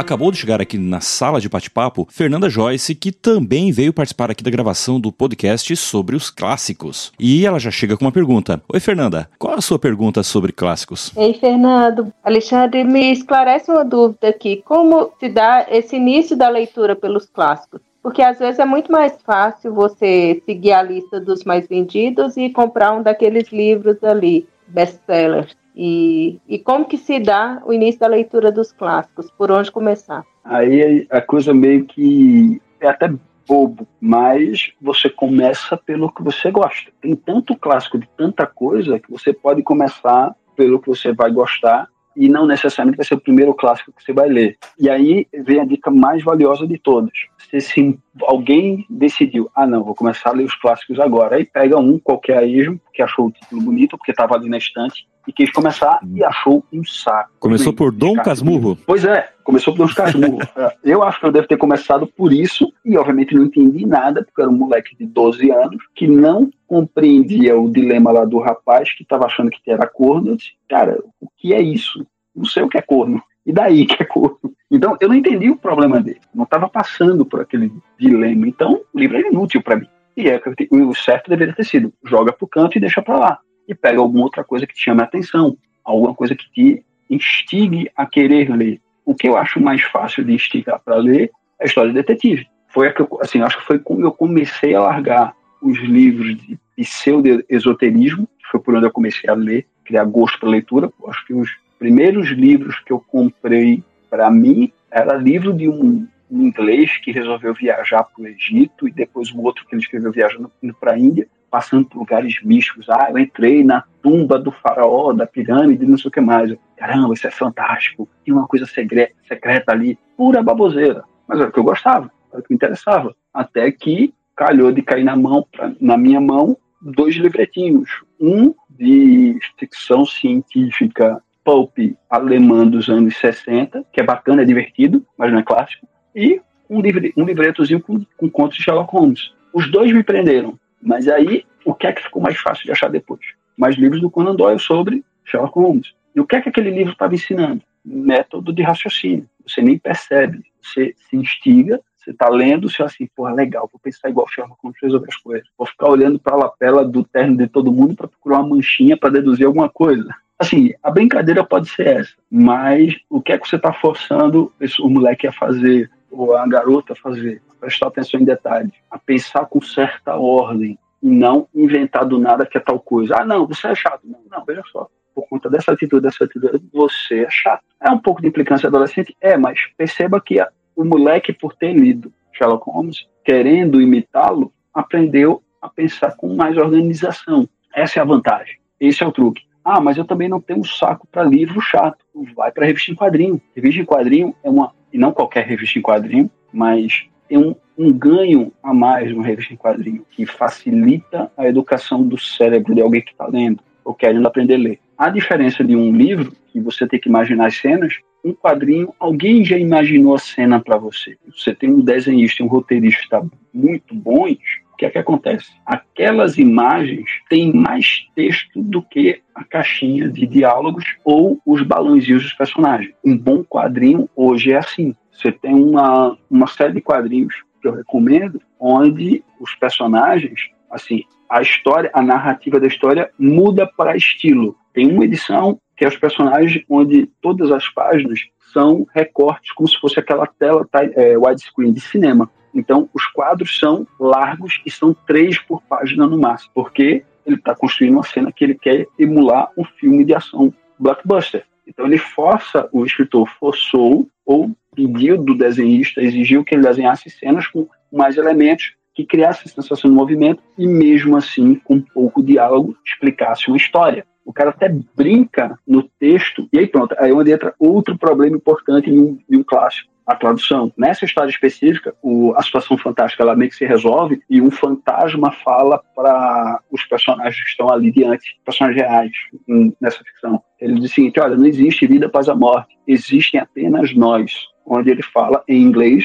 [0.00, 4.42] Acabou de chegar aqui na sala de bate-papo Fernanda Joyce, que também veio participar aqui
[4.42, 7.12] da gravação do podcast sobre os clássicos.
[7.20, 8.62] E ela já chega com uma pergunta.
[8.72, 11.12] Oi, Fernanda, qual a sua pergunta sobre clássicos?
[11.14, 12.10] Ei, Fernando.
[12.24, 14.62] Alexandre, me esclarece uma dúvida aqui.
[14.64, 17.82] Como se dá esse início da leitura pelos clássicos?
[18.02, 22.48] Porque às vezes é muito mais fácil você seguir a lista dos mais vendidos e
[22.48, 25.56] comprar um daqueles livros ali, best-sellers.
[25.74, 29.30] E, e como que se dá o início da leitura dos clássicos?
[29.30, 30.24] Por onde começar?
[30.44, 33.12] Aí a coisa meio que é até
[33.46, 36.90] bobo, mas você começa pelo que você gosta.
[37.00, 41.88] Tem tanto clássico de tanta coisa que você pode começar pelo que você vai gostar
[42.16, 44.56] e não necessariamente vai ser o primeiro clássico que você vai ler.
[44.78, 47.12] E aí vem a dica mais valiosa de todas.
[47.58, 51.98] Se, alguém decidiu, ah não, vou começar a ler os clássicos agora, aí pega um
[51.98, 56.00] qualquer aí, que achou o título bonito, porque estava ali na estante, e quis começar
[56.14, 57.30] e achou um saco.
[57.38, 58.76] Começou por Dom Casmurro?
[58.86, 60.38] Pois é, começou por Dom Casmurro.
[60.56, 64.24] É, eu acho que eu devo ter começado por isso e obviamente não entendi nada,
[64.24, 68.92] porque era um moleque de 12 anos que não compreendia o dilema lá do rapaz
[68.94, 70.30] que estava achando que era corno.
[70.30, 72.04] Eu disse, cara, o que é isso?
[72.34, 73.22] Não sei o que é corno.
[73.44, 74.38] E daí que é corno?
[74.70, 76.20] Então, eu não entendi o problema dele.
[76.34, 78.46] Não estava passando por aquele dilema.
[78.46, 79.88] Então, o livro era inútil para mim.
[80.16, 83.38] E é o certo deveria ter sido: joga pro canto e deixa para lá
[83.70, 87.88] e pega alguma outra coisa que te chame a atenção, alguma coisa que te instigue
[87.96, 88.80] a querer ler.
[89.04, 92.46] O que eu acho mais fácil de instigar para ler é a história de detetive.
[92.68, 96.36] Foi a que eu, assim, acho que foi quando eu comecei a largar os livros
[96.36, 100.90] de pseudo-esoterismo, que foi por onde eu comecei a ler, criar gosto para leitura.
[101.06, 106.42] Acho que os primeiros livros que eu comprei para mim era livro de um, um
[106.42, 110.52] inglês que resolveu viajar para o Egito e depois o outro que ele escreveu viajando
[110.78, 112.88] para a Índia passando por lugares místicos.
[112.88, 116.54] Ah, eu entrei na tumba do faraó, da pirâmide, não sei o que mais.
[116.76, 118.08] Caramba, isso é fantástico.
[118.24, 121.02] Tinha uma coisa secreta, secreta ali, pura baboseira.
[121.26, 123.16] Mas era o que eu gostava, era o que me interessava.
[123.34, 127.90] Até que calhou de cair na mão, pra, na minha mão, dois livretinhos.
[128.20, 135.32] Um de ficção científica pulp alemã dos anos 60, que é bacana, é divertido, mas
[135.32, 135.86] não é clássico.
[136.14, 139.32] E um, livre, um livretozinho com, com contos de Sherlock Holmes.
[139.52, 140.56] Os dois me prenderam.
[140.80, 143.20] Mas aí, o que é que ficou mais fácil de achar depois?
[143.56, 145.92] Mais livros do Conan Doyle sobre Sherlock Holmes.
[146.14, 147.62] E o que é que aquele livro estava ensinando?
[147.84, 149.28] Método de raciocínio.
[149.46, 150.44] Você nem percebe.
[150.62, 154.78] Você se instiga, você está lendo, você assim, porra, legal, vou pensar igual Sherlock Holmes
[154.80, 155.48] resolver as coisas.
[155.58, 158.96] Vou ficar olhando para a lapela do terno de todo mundo para procurar uma manchinha
[158.96, 160.14] para deduzir alguma coisa.
[160.40, 164.50] Assim, a brincadeira pode ser essa, mas o que é que você está forçando
[164.80, 167.42] o moleque a fazer, ou a garota a fazer?
[167.60, 172.56] prestar atenção em detalhes, a pensar com certa ordem e não inventar do nada que
[172.56, 173.16] é tal coisa.
[173.18, 174.00] Ah, não, você é chato.
[174.04, 174.88] Não, não, veja só.
[175.14, 177.62] Por conta dessa atitude, dessa atitude, você é chato.
[177.80, 179.14] É um pouco de implicância adolescente?
[179.20, 185.42] É, mas perceba que a, o moleque, por ter lido Sherlock Holmes, querendo imitá-lo, aprendeu
[185.60, 187.48] a pensar com mais organização.
[187.74, 188.58] Essa é a vantagem.
[188.78, 189.42] Esse é o truque.
[189.72, 192.04] Ah, mas eu também não tenho um saco para livro chato.
[192.34, 193.40] Vai para revista em quadrinho.
[193.54, 197.92] Revista em quadrinho é uma, e não qualquer revista em quadrinho, mas tem um, um
[197.92, 203.00] ganho a mais no revista em quadrinho que facilita a educação do cérebro de alguém
[203.00, 204.80] que está lendo ou querendo aprender a ler.
[204.98, 207.94] A diferença de um livro, que você tem que imaginar as cenas,
[208.24, 211.16] um quadrinho, alguém já imaginou a cena para você.
[211.32, 214.38] Você tem um desenhista um roteirista muito bons,
[214.80, 215.50] que é que acontece?
[215.66, 222.32] Aquelas imagens têm mais texto do que a caixinha de diálogos ou os balãozinhos dos
[222.32, 222.90] personagens.
[223.04, 224.94] Um bom quadrinho hoje é assim.
[225.12, 231.42] Você tem uma, uma série de quadrinhos que eu recomendo, onde os personagens, assim, a
[231.42, 234.56] história, a narrativa da história muda para estilo.
[234.72, 238.20] Tem uma edição que é os personagens onde todas as páginas
[238.50, 242.30] são recortes, como se fosse aquela tela é, widescreen de cinema.
[242.54, 247.54] Então, os quadros são largos e são três por página no máximo, porque ele está
[247.54, 251.44] construindo uma cena que ele quer emular um filme de ação blockbuster.
[251.66, 257.46] Então, ele força, o escritor forçou ou pediu do desenhista, exigiu que ele desenhasse cenas
[257.46, 263.48] com mais elementos que criasse sensação de movimento e, mesmo assim, com pouco diálogo, explicasse
[263.48, 264.04] uma história.
[264.30, 268.88] O cara até brinca no texto, e aí pronto, aí onde entra outro problema importante
[268.88, 270.72] em um, um clássico a tradução.
[270.76, 275.32] Nessa história específica, o, a situação fantástica ela meio que se resolve e um fantasma
[275.44, 279.12] fala para os personagens que estão ali diante, personagens reais
[279.48, 280.40] em, nessa ficção.
[280.60, 284.32] Ele diz o seguinte: olha, não existe vida após a morte, existem apenas nós.
[284.64, 286.04] Onde ele fala em inglês,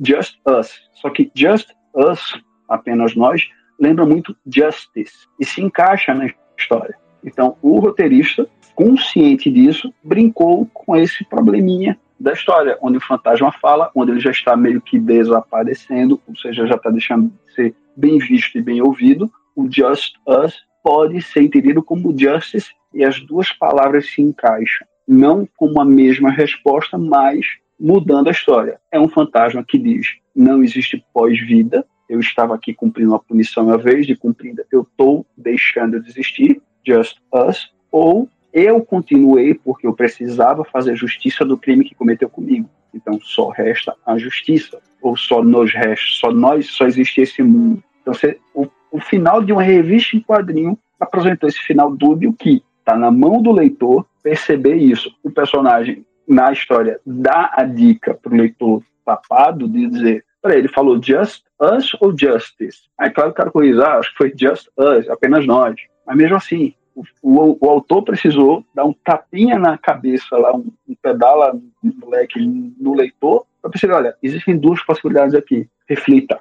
[0.00, 0.80] just us.
[0.94, 3.46] Só que just us, apenas nós,
[3.78, 6.26] lembra muito justice e se encaixa na
[6.58, 6.96] história.
[7.24, 13.90] Então, o roteirista, consciente disso, brincou com esse probleminha da história, onde o fantasma fala,
[13.94, 18.18] onde ele já está meio que desaparecendo, ou seja, já está deixando de ser bem
[18.18, 19.30] visto e bem ouvido.
[19.54, 24.86] O Just Us pode ser entendido como Justice e as duas palavras se encaixam.
[25.06, 27.46] Não como a mesma resposta, mas
[27.78, 28.80] mudando a história.
[28.90, 33.78] É um fantasma que diz: não existe pós-vida, eu estava aqui cumprindo uma punição uma
[33.78, 39.92] vez de cumprida, eu estou deixando de existir, just us, ou eu continuei porque eu
[39.92, 42.68] precisava fazer justiça do crime que cometeu comigo.
[42.94, 47.82] Então só resta a justiça, ou só nos resta, só nós, só existe esse mundo.
[48.00, 52.62] Então você, o, o final de uma revista em quadrinho apresentou esse final dúbio que
[52.78, 55.14] está na mão do leitor perceber isso.
[55.22, 60.68] O personagem na história dá a dica para o leitor tapado de dizer Peraí, ele
[60.68, 62.82] falou just us ou justice?
[62.96, 65.74] Aí, claro, o cara corrigiu, ah, acho que foi just us, apenas nós.
[66.06, 70.70] Mas mesmo assim, o, o, o, autor precisou dar um tapinha na cabeça lá, um,
[70.88, 76.38] um pedala no moleque, no leitor, para perceber, olha, existem duas possibilidades aqui, reflita.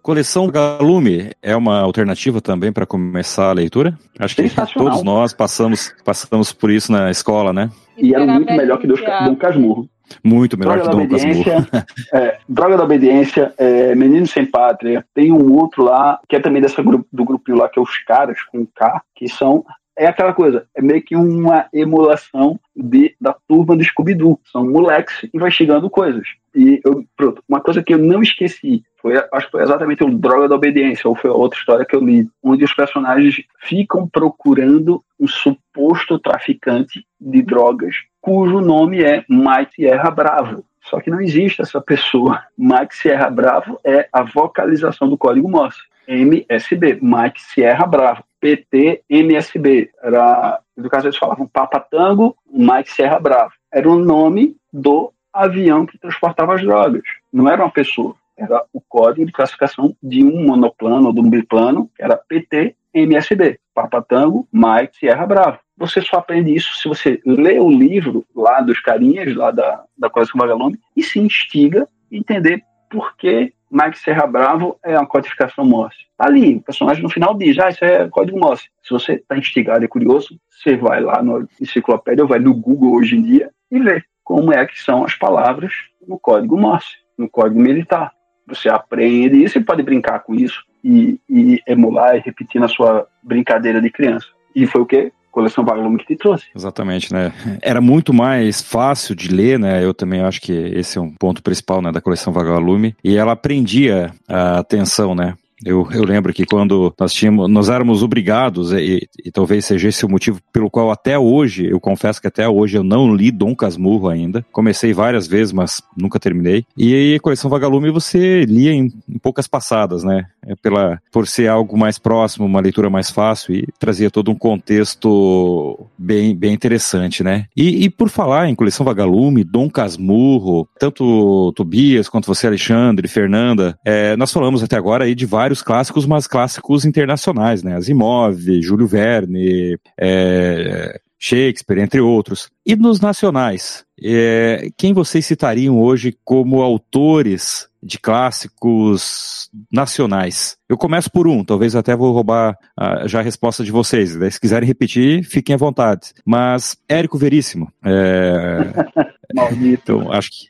[0.00, 3.98] Coleção Galume é uma alternativa também para começar a leitura?
[4.18, 7.70] Acho que todos nós passamos, passamos por isso na escola, né?
[7.98, 9.88] E era muito melhor que Dom Casmurro.
[10.22, 11.66] Muito melhor Droga que Dom Casmurro.
[12.12, 15.04] é, Droga da Obediência, é, Menino Sem Pátria.
[15.14, 17.98] Tem um outro lá, que é também dessa grupo, do grupinho lá, que é Os
[18.04, 19.64] Caras, com K, que são
[19.96, 24.40] é aquela coisa, é meio que uma emulação de, da turma do Scooby-Doo.
[24.50, 26.26] São moleques investigando coisas.
[26.54, 30.10] E eu, pronto, uma coisa que eu não esqueci, foi, acho que foi exatamente o
[30.10, 35.02] Droga da Obediência, ou foi outra história que eu li, onde os personagens ficam procurando
[35.18, 40.64] um suposto traficante de drogas, cujo nome é Mike Sierra Bravo.
[40.84, 42.42] Só que não existe essa pessoa.
[42.58, 45.80] Mike Sierra Bravo é a vocalização do código Morse.
[46.06, 48.24] MSB, Mike Sierra Bravo.
[48.40, 49.90] PT MSB.
[50.02, 53.52] Era, no caso, eles falavam Papa Tango, Mike Serra Bravo.
[53.72, 57.02] Era o nome do avião que transportava as drogas.
[57.32, 58.16] Não era uma pessoa.
[58.36, 62.74] Era o código de classificação de um monoplano ou de um biplano, que era PT
[62.92, 63.60] MSB.
[63.72, 65.58] Papa Tango, Mike Sierra Bravo.
[65.76, 70.10] Você só aprende isso se você lê o livro lá dos carinhas, lá da, da
[70.10, 75.64] coleção Vagalume, e se instiga a entender por que Mike Serra Bravo é uma codificação
[75.64, 75.96] Morse.
[76.18, 78.68] Tá ali, o personagem no final diz, ah, isso é código Morse.
[78.82, 82.92] Se você está instigado e curioso, você vai lá no enciclopédia ou vai no Google
[82.92, 85.72] hoje em dia e vê como é que são as palavras
[86.06, 88.12] no código Morse, no código militar.
[88.46, 93.06] Você aprende isso e pode brincar com isso e, e emular e repetir na sua
[93.22, 94.26] brincadeira de criança.
[94.54, 96.44] E foi o que coleção Vagalume que te trouxe.
[96.54, 97.32] Exatamente, né?
[97.60, 99.82] Era muito mais fácil de ler, né?
[99.84, 102.94] Eu também acho que esse é um ponto principal, né, da coleção Vagalume.
[103.02, 105.34] E ela prendia a atenção, né?
[105.64, 110.04] Eu, eu lembro que quando nós tínhamos, nós éramos obrigados, e, e, talvez seja esse
[110.04, 113.54] o motivo pelo qual até hoje, eu confesso que até hoje eu não li Dom
[113.54, 114.44] Casmurro ainda.
[114.52, 116.64] Comecei várias vezes, mas nunca terminei.
[116.76, 120.26] E aí coleção Vagalume você lia em, em poucas passadas, né?
[120.44, 124.34] É pela, por ser algo mais próximo, uma leitura mais fácil e trazia todo um
[124.34, 127.46] contexto bem, bem interessante, né?
[127.56, 133.78] E, e por falar em coleção Vagalume, Dom Casmurro, tanto Tobias quanto você, Alexandre, Fernanda,
[133.84, 137.76] é, nós falamos até agora aí de vários clássicos, mas clássicos internacionais, né?
[137.76, 142.50] Asimov, Júlio Verne, é, Shakespeare, entre outros.
[142.66, 150.56] E nos nacionais, é, quem vocês citariam hoje como autores de clássicos nacionais?
[150.68, 154.16] Eu começo por um, talvez até vou roubar uh, já a resposta de vocês.
[154.16, 154.30] Né?
[154.30, 156.12] Se quiserem repetir, fiquem à vontade.
[156.24, 157.72] Mas Érico Veríssimo.
[157.84, 158.72] É...
[159.32, 159.92] Maldito.
[159.92, 160.48] Então, acho que.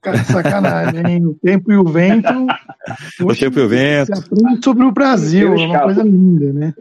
[0.00, 1.26] Cara, sacanagem, hein?
[1.26, 2.28] O tempo e o vento.
[3.20, 4.16] o tempo e o vento.
[4.16, 6.74] Se aprende sobre o Brasil, é uma coisa linda, né?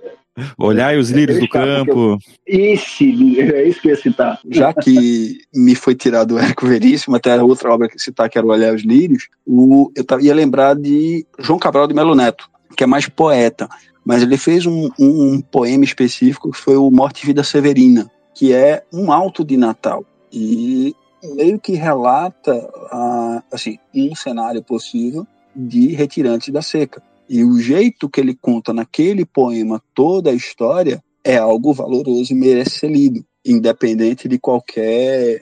[0.57, 2.19] Olhai os lírios do campo.
[2.45, 4.39] Esse, é isso que eu ia citar.
[4.49, 8.45] Já que me foi tirado o Érico Veríssimo, até outra obra que citar, que era
[8.45, 12.83] o Olhar os Lírios, o, eu ia lembrar de João Cabral de Melo Neto, que
[12.83, 13.67] é mais poeta.
[14.05, 18.09] Mas ele fez um, um, um poema específico que foi o Morte e Vida Severina,
[18.33, 20.05] que é um alto de Natal.
[20.31, 22.69] E meio que relata
[23.51, 27.01] assim, um cenário possível de retirantes da seca.
[27.29, 32.35] E o jeito que ele conta naquele poema toda a história é algo valoroso e
[32.35, 35.41] merece ser lido, independente de qualquer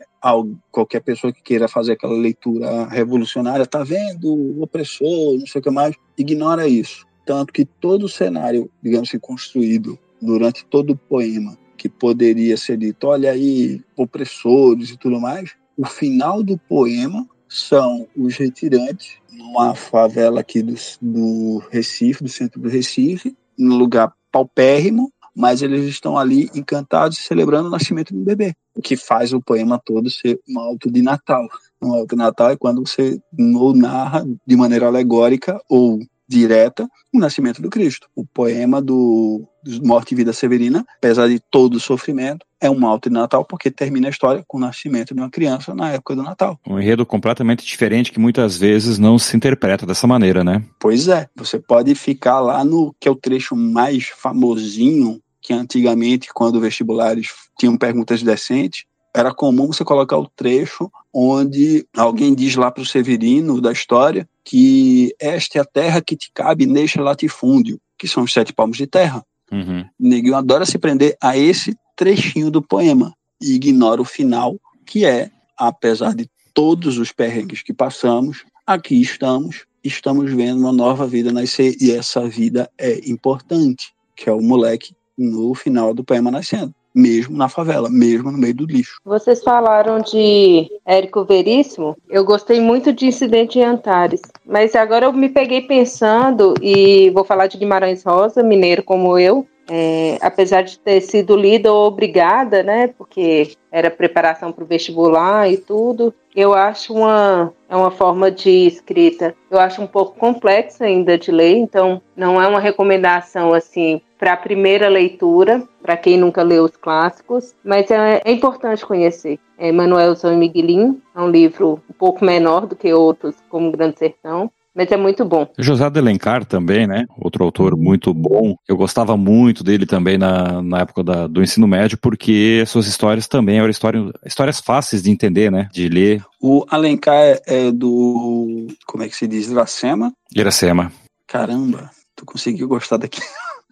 [0.71, 5.63] qualquer pessoa que queira fazer aquela leitura revolucionária, tá vendo o opressor, não sei o
[5.63, 7.05] que mais, ignora isso.
[7.23, 12.77] Tanto que todo o cenário, digamos assim, construído durante todo o poema, que poderia ser
[12.77, 19.75] dito, olha aí, opressores e tudo mais, o final do poema são os retirantes numa
[19.75, 26.17] favela aqui do, do Recife, do centro do Recife, num lugar paupérrimo, mas eles estão
[26.17, 30.59] ali encantados celebrando o nascimento do bebê, o que faz o poema todo ser um
[30.59, 31.45] alto de Natal.
[31.81, 37.61] Um alto de Natal é quando você narra de maneira alegórica ou direta o nascimento
[37.61, 38.07] do Cristo.
[38.15, 39.47] O poema do,
[39.83, 43.69] Morte e Vida Severina, apesar de todo o sofrimento, é um alto de Natal porque
[43.69, 46.59] termina a história com o nascimento de uma criança na época do Natal.
[46.67, 50.63] Um enredo completamente diferente que muitas vezes não se interpreta dessa maneira, né?
[50.79, 51.27] Pois é.
[51.35, 57.27] Você pode ficar lá no que é o trecho mais famosinho que antigamente, quando vestibulares
[57.59, 58.83] tinham perguntas decentes,
[59.15, 64.27] era comum você colocar o trecho onde alguém diz lá para o Severino da história
[64.43, 68.77] que esta é a terra que te cabe neste latifúndio, que são os sete palmos
[68.77, 69.25] de terra.
[69.49, 69.85] Uhum.
[69.97, 75.31] Neguinho adora se prender a esse trechinho do poema e ignora o final, que é,
[75.57, 81.75] apesar de todos os perrengues que passamos, aqui estamos, estamos vendo uma nova vida nascer
[81.79, 87.37] e essa vida é importante, que é o moleque no final do poema nascendo mesmo
[87.37, 89.01] na favela, mesmo no meio do lixo.
[89.03, 95.13] Vocês falaram de Érico Veríssimo, eu gostei muito de Incidente em Antares, mas agora eu
[95.13, 100.77] me peguei pensando, e vou falar de Guimarães Rosa, mineiro como eu, é, apesar de
[100.79, 106.53] ter sido lida ou obrigada, né, porque era preparação para o vestibular e tudo, eu
[106.53, 111.57] acho uma, é uma forma de escrita, eu acho um pouco complexa ainda de ler,
[111.57, 116.75] então não é uma recomendação assim para a primeira leitura, para quem nunca leu os
[116.77, 119.39] clássicos, mas é, é importante conhecer.
[119.57, 123.99] É Manuel Zão Miguelin, é um livro um pouco menor do que outros, como Grande
[123.99, 125.47] Sertão, mas é muito bom.
[125.57, 127.05] José de Alencar também, né?
[127.17, 128.55] Outro autor muito bom.
[128.67, 133.27] Eu gostava muito dele também na, na época da, do ensino médio, porque suas histórias
[133.27, 135.69] também eram histórias, histórias fáceis de entender, né?
[135.71, 136.23] De ler.
[136.41, 138.67] O Alencar é do.
[138.85, 139.49] Como é que se diz?
[139.49, 140.13] Iracema?
[140.35, 140.91] Iracema.
[141.25, 143.21] Caramba, tu conseguiu gostar daqui.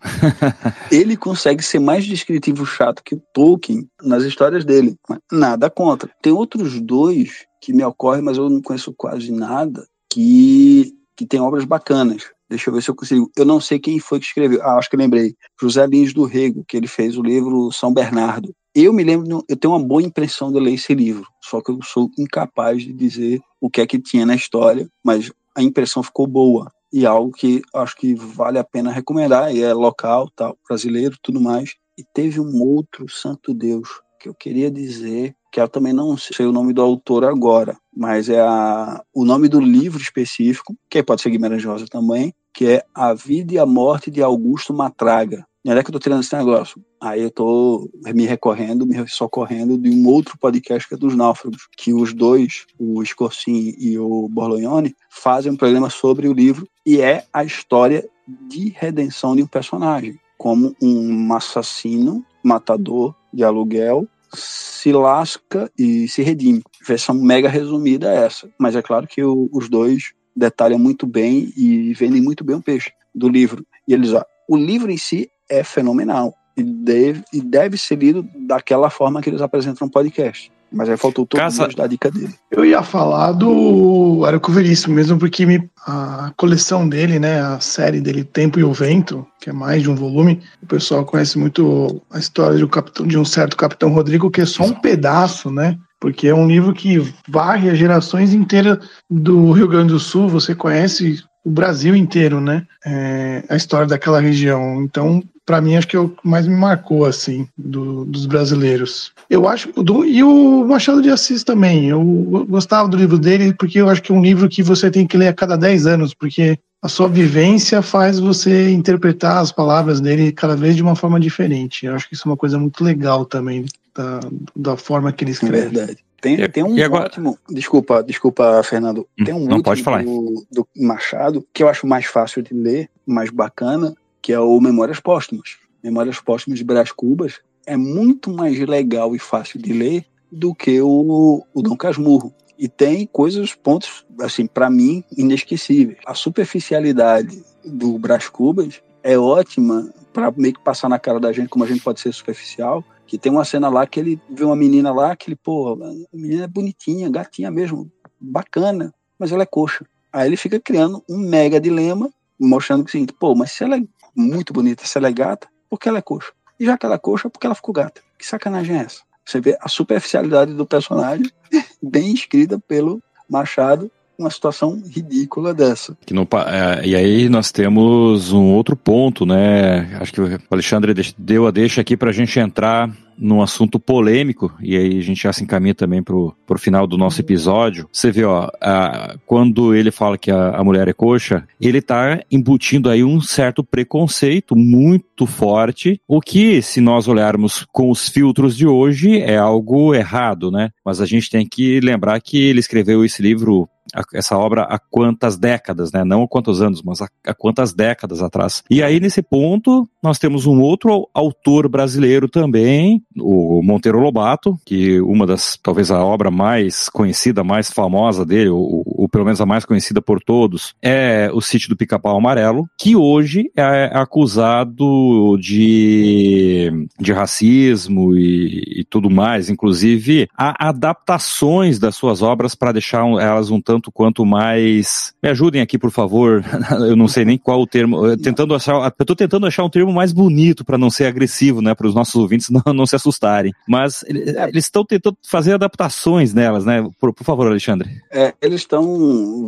[0.92, 4.96] ele consegue ser mais descritivo chato que o Tolkien nas histórias dele.
[5.32, 6.10] Nada contra.
[6.22, 11.40] Tem outros dois que me ocorrem, mas eu não conheço quase nada, que, que tem
[11.40, 12.30] obras bacanas.
[12.48, 13.32] Deixa eu ver se eu consigo.
[13.36, 14.62] Eu não sei quem foi que escreveu.
[14.62, 15.36] Ah, acho que lembrei.
[15.60, 18.54] José Lins do Rego, que ele fez o livro São Bernardo.
[18.76, 21.80] Eu me lembro, eu tenho uma boa impressão de ler esse livro, só que eu
[21.84, 26.26] sou incapaz de dizer o que é que tinha na história, mas a impressão ficou
[26.26, 31.18] boa e algo que acho que vale a pena recomendar, e é local, tal, brasileiro,
[31.22, 31.76] tudo mais.
[31.98, 33.90] E teve um outro santo Deus
[34.20, 38.28] que eu queria dizer, que eu também não sei o nome do autor agora, mas
[38.28, 42.84] é a, o nome do livro específico, que pode ser Guimarães Rosa também, que é
[42.92, 45.46] A Vida e a Morte de Augusto Matraga.
[45.64, 46.84] E é que eu tô tirando esse negócio?
[47.00, 51.68] Aí eu tô me recorrendo, me socorrendo de um outro podcast que é dos náufragos,
[51.78, 57.00] que os dois, o Scorsin e o Borlognone, fazem um programa sobre o livro e
[57.00, 58.10] é a história
[58.50, 66.22] de redenção de um personagem, como um assassino, matador de aluguel, se lasca e se
[66.22, 66.64] redime.
[66.86, 71.54] Versão mega resumida é essa, mas é claro que o, os dois detalham muito bem
[71.56, 72.92] e vendem muito bem o peixe.
[73.14, 73.66] do livro.
[73.88, 78.28] E eles, ó, o livro em si é fenomenal e deve, e deve ser lido
[78.48, 80.52] daquela forma que eles apresentam no podcast.
[80.74, 82.34] Mas aí faltou todo Casa- mundo da dica dele.
[82.50, 88.02] Eu ia falar do Érico Veríssimo mesmo, porque me- a coleção dele, né, a série
[88.02, 92.02] dele Tempo e o Vento, que é mais de um volume, o pessoal conhece muito
[92.12, 95.52] a história de um, capitão, de um certo Capitão Rodrigo, que é só um pedaço,
[95.52, 95.78] né?
[96.00, 98.78] Porque é um livro que varre as gerações inteiras
[99.10, 102.66] do Rio Grande do Sul, você conhece o Brasil inteiro, né?
[102.86, 104.82] É, a história daquela região.
[104.82, 109.12] Então, para mim, acho que é o que mais me marcou, assim, do- dos brasileiros.
[109.30, 109.72] Eu acho.
[109.74, 111.90] do- e o Machado de Assis também.
[111.90, 112.02] Eu
[112.50, 115.18] gostava do livro dele, porque eu acho que é um livro que você tem que
[115.18, 120.32] ler a cada 10 anos, porque a sua vivência faz você interpretar as palavras dele
[120.32, 121.86] cada vez de uma forma diferente.
[121.86, 123.66] Eu acho que isso é uma coisa muito legal também,
[123.96, 124.20] da,
[124.56, 125.70] da forma que ele É escreve.
[125.70, 125.98] verdade.
[126.22, 127.38] Tem, E- tem um agora- ótimo.
[127.50, 129.06] Desculpa, desculpa, Fernando.
[129.26, 130.04] Tem um não, último pode falar.
[130.04, 133.94] Do, do Machado que eu acho mais fácil de ler, mais bacana,
[134.24, 135.58] que é o Memórias Póstumas.
[135.84, 140.82] Memórias Póstumas de Brás Cubas é muito mais legal e fácil de ler do que
[140.82, 142.34] o, o Dom Casmurro.
[142.58, 146.00] E tem coisas, pontos, assim, para mim, inesquecíveis.
[146.06, 151.50] A superficialidade do Brás Cubas é ótima para meio que passar na cara da gente
[151.50, 152.82] como a gente pode ser superficial.
[153.06, 156.18] Que tem uma cena lá que ele vê uma menina lá que ele, pô, a
[156.18, 159.86] menina é bonitinha, gatinha mesmo, bacana, mas ela é coxa.
[160.14, 162.10] Aí ele fica criando um mega dilema,
[162.40, 163.82] mostrando que seguinte, pô, mas se ela é
[164.16, 166.32] muito bonita, se ela é gata, por que ela é coxa?
[166.60, 168.02] E já que ela é coxa, por que ela ficou gata?
[168.18, 169.02] Que sacanagem é essa?
[169.26, 171.32] Você vê a superficialidade do personagem
[171.82, 175.98] bem escrita pelo Machado, uma situação ridícula dessa.
[176.06, 179.98] Que não é, e aí nós temos um outro ponto, né?
[180.00, 184.52] Acho que o Alexandre deu a deixa aqui para a gente entrar num assunto polêmico,
[184.60, 187.88] e aí a gente já se encaminha também pro, pro final do nosso episódio.
[187.92, 192.22] Você vê, ó, a- quando ele fala que a, a mulher é coxa, ele tá
[192.32, 198.58] embutindo aí um certo preconceito muito forte, o que, se nós olharmos com os filtros
[198.58, 200.72] de hoje, é algo errado, né?
[200.84, 204.80] Mas a gente tem que lembrar que ele escreveu esse livro a- essa obra há
[204.90, 206.04] quantas décadas, né?
[206.04, 208.64] Não há quantos anos, mas há, há quantas décadas atrás.
[208.70, 214.58] E aí, nesse ponto, nós temos um outro au- autor brasileiro também, o Monteiro Lobato,
[214.66, 219.40] que uma das, talvez a obra mais conhecida, mais famosa dele, ou, ou pelo menos
[219.42, 225.38] a mais conhecida por todos, é O Sítio do Pica-Pau Amarelo, que hoje é acusado
[225.40, 233.06] de, de racismo e, e tudo mais, inclusive há adaptações das suas obras para deixar
[233.20, 235.14] elas um tanto quanto mais.
[235.22, 236.44] Me ajudem aqui, por favor.
[236.88, 238.06] Eu não sei nem qual o termo.
[238.06, 241.62] Eu Tentando achar, eu tô tentando achar um termo mais bonito para não ser agressivo,
[241.62, 243.52] né, para os nossos ouvintes não, não se assustarem.
[243.68, 246.88] Mas ele- eles estão tentando fazer adaptações nelas, né?
[247.00, 247.90] Por, por favor, Alexandre.
[248.12, 248.84] É, eles estão,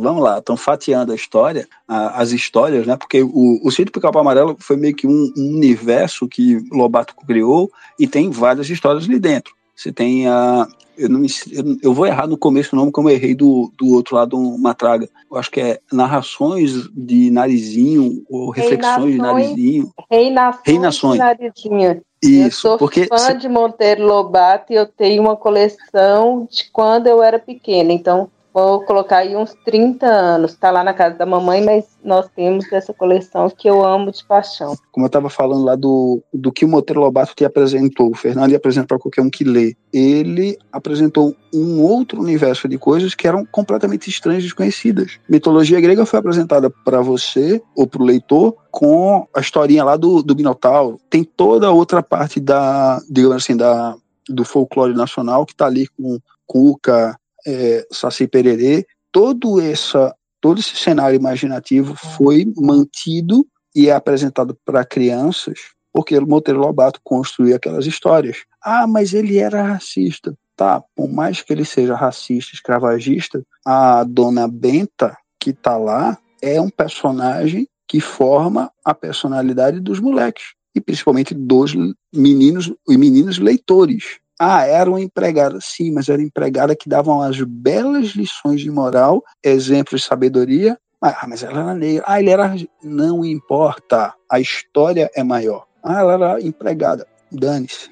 [0.00, 2.96] vamos lá, estão fatiando a história, a- as histórias, né?
[2.96, 7.70] Porque o, o Sítio Pica-Pau Amarelo foi meio que um, um universo que Lobato criou
[7.98, 9.54] e tem várias histórias ali dentro.
[9.76, 10.66] Você tem a.
[10.96, 13.70] Eu, não, me- eu, eu vou errar no começo o nome, como eu errei do,
[13.76, 15.06] do outro lado, uma traga.
[15.30, 19.18] Eu acho que é Narrações de Narizinho, ou Reflexões de.
[19.18, 19.92] Narizinho.
[20.10, 21.12] Reinações, Reinações.
[21.12, 22.02] de Narizinho.
[22.22, 23.06] Isso, eu sou porque.
[23.06, 27.92] fã de Monteiro Lobato e eu tenho uma coleção de quando eu era pequena.
[27.92, 30.52] Então, vou colocar aí uns 30 anos.
[30.52, 34.24] Está lá na casa da mamãe, mas nós temos essa coleção que eu amo de
[34.24, 34.74] paixão.
[34.90, 38.52] como eu estava falando lá do, do que o Monteiro Lobato te apresentou, o Fernando
[38.52, 39.76] ia apresentar para qualquer um que lê.
[39.92, 45.18] Ele apresentou um outro universo de coisas que eram completamente estranhas e desconhecidas.
[45.28, 50.22] Mitologia grega foi apresentada para você ou para o leitor com a historinha lá do,
[50.22, 50.98] do Minotauro.
[51.10, 53.94] Tem toda a outra parte da, digamos assim, da,
[54.26, 58.84] do folclore nacional que está ali com Cuca, é, Saci Pererê.
[59.12, 65.58] Todo essa todo esse cenário imaginativo foi mantido e é apresentado para crianças,
[65.92, 68.44] porque o Monteiro Lobato construiu aquelas histórias.
[68.62, 70.36] Ah, mas ele era racista.
[70.54, 76.58] Tá, por mais que ele seja racista, escravagista, a dona Benta, que tá lá, é
[76.58, 81.74] um personagem que forma a personalidade dos moleques, e principalmente dos
[82.14, 84.18] meninos e meninos leitores.
[84.38, 89.22] Ah, era uma empregada, sim, mas era empregada que dava umas belas lições de moral,
[89.42, 90.78] exemplos de sabedoria.
[91.00, 92.04] Ah, mas ela era negra.
[92.06, 92.54] Ah, ele era.
[92.82, 94.14] Não importa.
[94.30, 95.66] A história é maior.
[95.82, 97.06] Ah, ela era empregada.
[97.30, 97.90] Dane-se.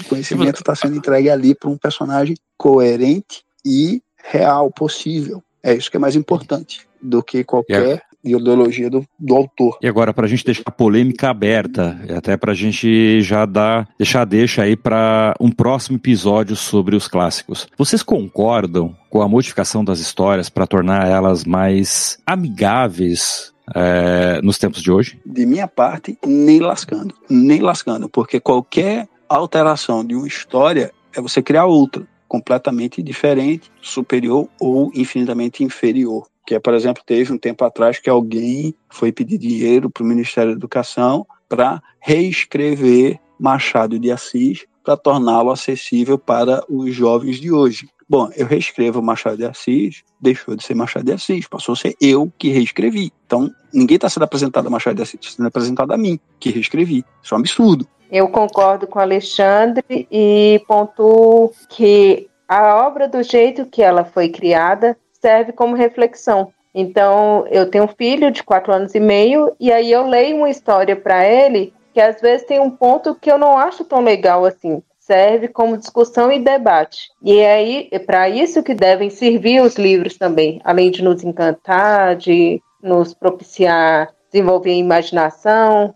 [0.00, 5.42] O conhecimento está sendo entregue ali para um personagem coerente e real, possível.
[5.62, 9.78] É isso que é mais importante do que qualquer ideologia do, do autor.
[9.82, 13.46] E agora, para a gente deixar a polêmica aberta, e até para a gente já
[13.46, 17.66] dar, deixar deixa aí para um próximo episódio sobre os clássicos.
[17.76, 24.82] Vocês concordam com a modificação das histórias para tornar elas mais amigáveis é, nos tempos
[24.82, 25.18] de hoje?
[25.24, 27.14] De minha parte, nem lascando.
[27.28, 34.48] Nem lascando, porque qualquer alteração de uma história é você criar outra, completamente diferente, superior
[34.60, 36.26] ou infinitamente inferior.
[36.46, 40.06] Que é, por exemplo, teve um tempo atrás que alguém foi pedir dinheiro para o
[40.06, 47.50] Ministério da Educação para reescrever Machado de Assis para torná-lo acessível para os jovens de
[47.50, 47.88] hoje.
[48.08, 51.96] Bom, eu reescrevo Machado de Assis, deixou de ser Machado de Assis, passou a ser
[52.00, 53.12] eu que reescrevi.
[53.26, 56.50] Então, ninguém está sendo apresentado a Machado de Assis, está sendo apresentado a mim, que
[56.50, 57.04] reescrevi.
[57.20, 57.86] Isso é um absurdo.
[58.10, 64.28] Eu concordo com o Alexandre e pontuo que a obra, do jeito que ela foi
[64.28, 66.52] criada, serve como reflexão.
[66.72, 70.50] Então, eu tenho um filho de quatro anos e meio, e aí eu leio uma
[70.50, 74.44] história para ele que às vezes tem um ponto que eu não acho tão legal
[74.44, 74.82] assim.
[75.06, 77.10] Serve como discussão e debate.
[77.22, 81.22] E é aí é para isso que devem servir os livros também, além de nos
[81.22, 85.94] encantar, de nos propiciar desenvolver a imaginação,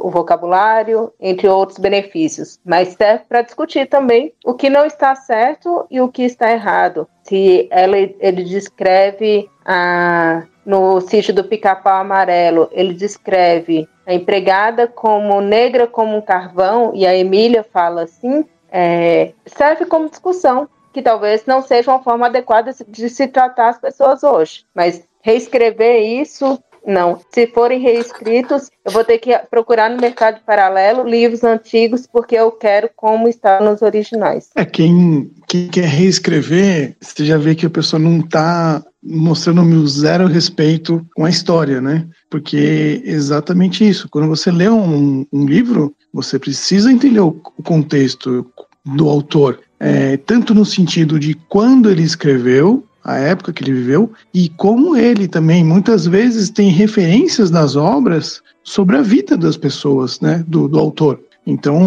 [0.00, 2.60] o vocabulário, entre outros benefícios.
[2.64, 7.08] Mas serve para discutir também o que não está certo e o que está errado.
[7.24, 15.40] Se ela, ele descreve a, no sítio do Pica-Pau Amarelo, ele descreve a empregada como
[15.40, 21.44] negra como um carvão, e a Emília fala assim, é, serve como discussão, que talvez
[21.46, 24.64] não seja uma forma adequada de se tratar as pessoas hoje.
[24.74, 27.20] Mas reescrever isso não.
[27.32, 32.50] Se forem reescritos, eu vou ter que procurar no mercado paralelo livros antigos, porque eu
[32.50, 34.50] quero como está nos originais.
[34.56, 40.26] É, quem, quem quer reescrever, você já vê que a pessoa não está mostrando zero
[40.26, 42.06] respeito com a história, né?
[42.30, 44.08] Porque é exatamente isso.
[44.08, 48.46] Quando você lê um, um livro, você precisa entender o, o contexto
[48.84, 49.60] do autor.
[49.80, 54.94] É, tanto no sentido de quando ele escreveu, a época que ele viveu, e como
[54.94, 60.68] ele também muitas vezes tem referências nas obras sobre a vida das pessoas, né, do,
[60.68, 61.18] do autor.
[61.46, 61.80] Então,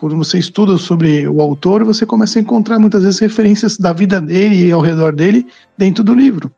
[0.00, 4.20] quando você estuda sobre o autor, você começa a encontrar muitas vezes referências da vida
[4.20, 5.46] dele e ao redor dele
[5.78, 6.50] dentro do livro.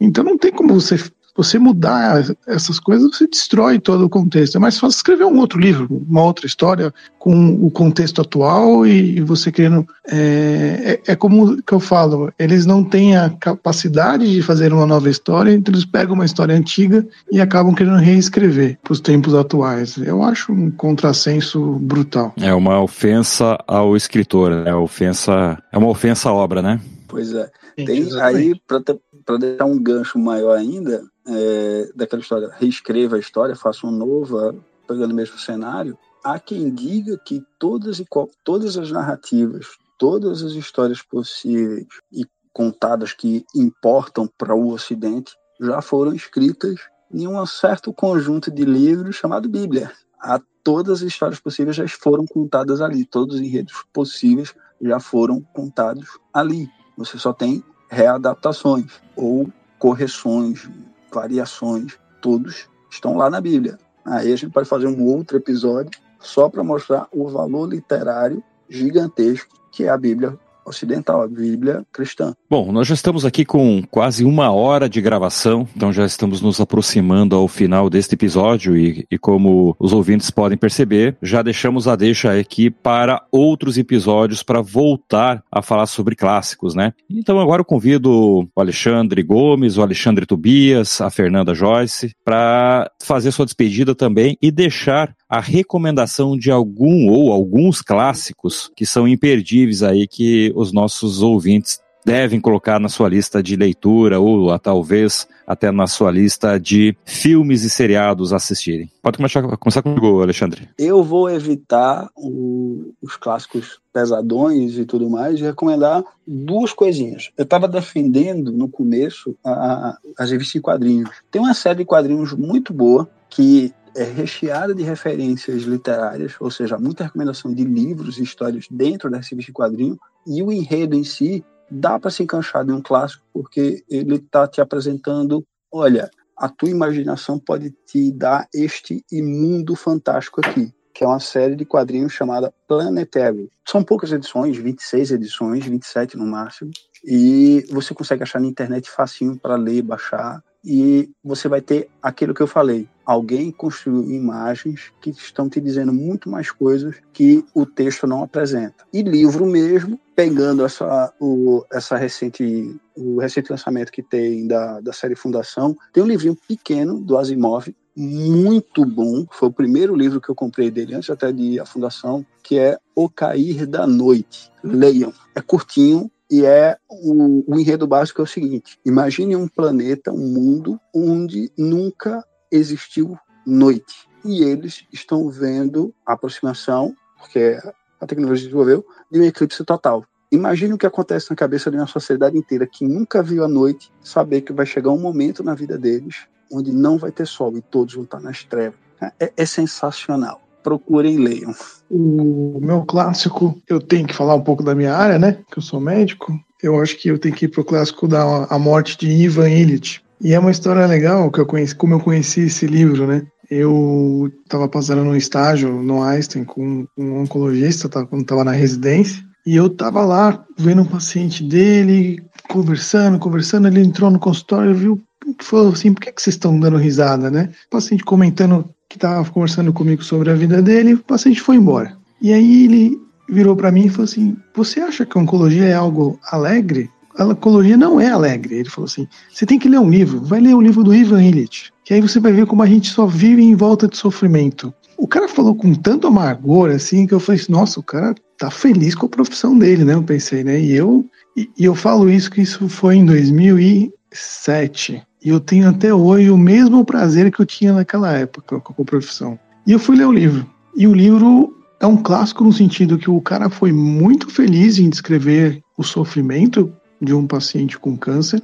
[0.00, 0.96] Então, não tem como você
[1.36, 4.56] você mudar essas coisas, você destrói todo o contexto.
[4.56, 9.20] É mais fácil escrever um outro livro, uma outra história com o contexto atual e,
[9.20, 9.86] você querendo.
[10.08, 14.86] É, é, é, como que eu falo, eles não têm a capacidade de fazer uma
[14.86, 19.34] nova história, então eles pegam uma história antiga e acabam querendo reescrever para os tempos
[19.34, 19.96] atuais.
[19.96, 22.32] Eu acho um contrassenso brutal.
[22.40, 26.80] É uma ofensa ao escritor, é ofensa, é uma ofensa à obra, né?
[27.08, 27.50] Pois é.
[27.76, 33.86] Tem aí, para deixar um gancho maior ainda, é, daquela história, reescreva a história, faça
[33.86, 34.54] uma nova,
[34.86, 38.06] pegando o mesmo cenário, há quem diga que todas, e
[38.44, 39.66] todas as narrativas,
[39.98, 46.80] todas as histórias possíveis e contadas que importam para o Ocidente já foram escritas
[47.12, 49.90] em um certo conjunto de livros chamado Bíblia.
[50.18, 55.40] Há todas as histórias possíveis já foram contadas ali, todos os enredos possíveis já foram
[55.52, 56.68] contados ali.
[56.96, 60.68] Você só tem readaptações ou correções,
[61.16, 63.78] variações, todos estão lá na Bíblia.
[64.04, 69.56] Aí a gente pode fazer um outro episódio só para mostrar o valor literário gigantesco
[69.72, 72.34] que é a Bíblia ocidental, a Bíblia cristã.
[72.50, 76.60] Bom, nós já estamos aqui com quase uma hora de gravação, então já estamos nos
[76.60, 81.96] aproximando ao final deste episódio e, e como os ouvintes podem perceber, já deixamos a
[81.96, 86.92] deixa aqui para outros episódios para voltar a falar sobre clássicos, né?
[87.08, 93.30] Então agora eu convido o Alexandre Gomes, o Alexandre Tobias, a Fernanda Joyce para fazer
[93.30, 99.82] sua despedida também e deixar a recomendação de algum ou alguns clássicos que são imperdíveis
[99.82, 105.72] aí que os nossos ouvintes devem colocar na sua lista de leitura ou talvez até
[105.72, 108.88] na sua lista de filmes e seriados assistirem.
[109.02, 110.68] Pode começar, começar comigo, Alexandre.
[110.78, 117.30] Eu vou evitar o, os clássicos pesadões e tudo mais e recomendar duas coisinhas.
[117.36, 121.10] Eu estava defendendo no começo a, a, as revistas em quadrinhos.
[121.28, 126.78] Tem uma série de quadrinhos muito boa que é recheada de referências literárias, ou seja,
[126.78, 131.04] muita recomendação de livros e histórias dentro da revista de quadrinho, e o enredo em
[131.04, 136.48] si dá para se encaixar de um clássico, porque ele está te apresentando, olha, a
[136.48, 142.12] tua imaginação pode te dar este mundo fantástico aqui, que é uma série de quadrinhos
[142.12, 143.50] chamada Planetary.
[143.66, 146.70] São poucas edições, 26 edições, 27 no máximo,
[147.02, 152.34] e você consegue achar na internet facinho para ler, baixar, e você vai ter aquilo
[152.34, 152.88] que eu falei.
[153.04, 158.84] Alguém construiu imagens que estão te dizendo muito mais coisas que o texto não apresenta.
[158.92, 164.92] E livro mesmo, pegando essa, o, essa recente, o recente lançamento que tem da, da
[164.92, 169.24] série Fundação, tem um livrinho pequeno do Asimov, muito bom.
[169.30, 172.76] Foi o primeiro livro que eu comprei dele, antes até de à Fundação, que é
[172.94, 174.50] O Cair da Noite.
[174.62, 175.14] Leiam.
[175.34, 180.28] É curtinho, e é o, o enredo básico é o seguinte: imagine um planeta, um
[180.28, 184.08] mundo onde nunca existiu noite.
[184.24, 187.58] E eles estão vendo a aproximação, porque
[188.00, 190.04] a tecnologia desenvolveu, de um eclipse total.
[190.32, 193.92] Imagine o que acontece na cabeça de uma sociedade inteira que nunca viu a noite,
[194.02, 197.62] saber que vai chegar um momento na vida deles onde não vai ter sol e
[197.62, 198.78] todos vão estar nas trevas.
[199.20, 201.54] É, é sensacional procurem e leiam.
[201.88, 205.38] O meu clássico, eu tenho que falar um pouco da minha área, né?
[205.48, 206.36] Que eu sou médico.
[206.60, 210.02] Eu acho que eu tenho que ir pro clássico da A Morte de Ivan Illich.
[210.20, 213.22] E é uma história legal, que eu conheci, como eu conheci esse livro, né?
[213.48, 219.22] Eu estava passando no estágio no Einstein com um oncologista, tá, quando estava na residência,
[219.46, 223.68] e eu estava lá vendo um paciente dele, conversando, conversando.
[223.68, 225.00] Ele entrou no consultório viu,
[225.38, 227.50] falou assim: por que, que vocês estão dando risada, né?
[227.68, 231.96] O paciente comentando que estava conversando comigo sobre a vida dele, o paciente foi embora.
[232.20, 235.74] E aí ele virou para mim e falou assim: Você acha que a oncologia é
[235.74, 236.90] algo alegre?
[237.18, 238.56] A oncologia não é alegre.
[238.56, 241.22] Ele falou assim: Você tem que ler um livro, vai ler o livro do Ivan
[241.22, 244.72] Illich, que aí você vai ver como a gente só vive em volta de sofrimento.
[244.98, 248.94] O cara falou com tanto amargor assim que eu falei: Nossa, o cara tá feliz
[248.94, 249.94] com a profissão dele, né?
[249.94, 250.60] Eu pensei, né?
[250.60, 251.04] E eu,
[251.36, 255.05] e, e eu falo isso que isso foi em 2007.
[255.26, 258.86] E eu tenho até hoje o mesmo prazer que eu tinha naquela época com a
[258.86, 259.36] profissão.
[259.66, 260.48] E eu fui ler o livro.
[260.76, 264.88] E o livro é um clássico no sentido que o cara foi muito feliz em
[264.88, 266.72] descrever o sofrimento
[267.02, 268.40] de um paciente com câncer.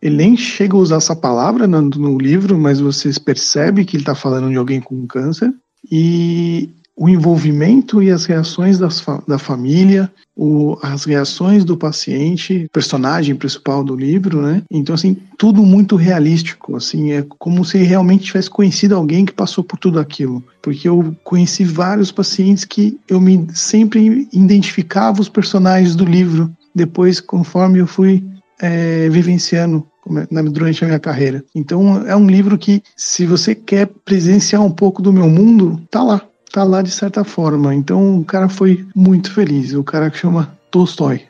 [0.00, 4.02] Ele nem chega a usar essa palavra no, no livro, mas vocês percebem que ele
[4.02, 5.52] está falando de alguém com câncer.
[5.90, 6.70] E
[7.02, 13.82] o envolvimento e as reações das, da família, o, as reações do paciente, personagem principal
[13.82, 14.62] do livro, né?
[14.70, 19.64] Então, assim, tudo muito realístico, assim, é como se realmente tivesse conhecido alguém que passou
[19.64, 20.44] por tudo aquilo.
[20.62, 26.52] Porque eu conheci vários pacientes que eu me sempre identificava os personagens do livro.
[26.72, 28.24] Depois, conforme eu fui
[28.60, 31.44] é, vivenciando é, durante a minha carreira.
[31.52, 36.00] Então, é um livro que, se você quer presenciar um pouco do meu mundo, tá
[36.00, 36.22] lá
[36.52, 37.74] tá lá de certa forma.
[37.74, 39.72] Então o cara foi muito feliz.
[39.72, 41.22] O cara que chama Tolstói.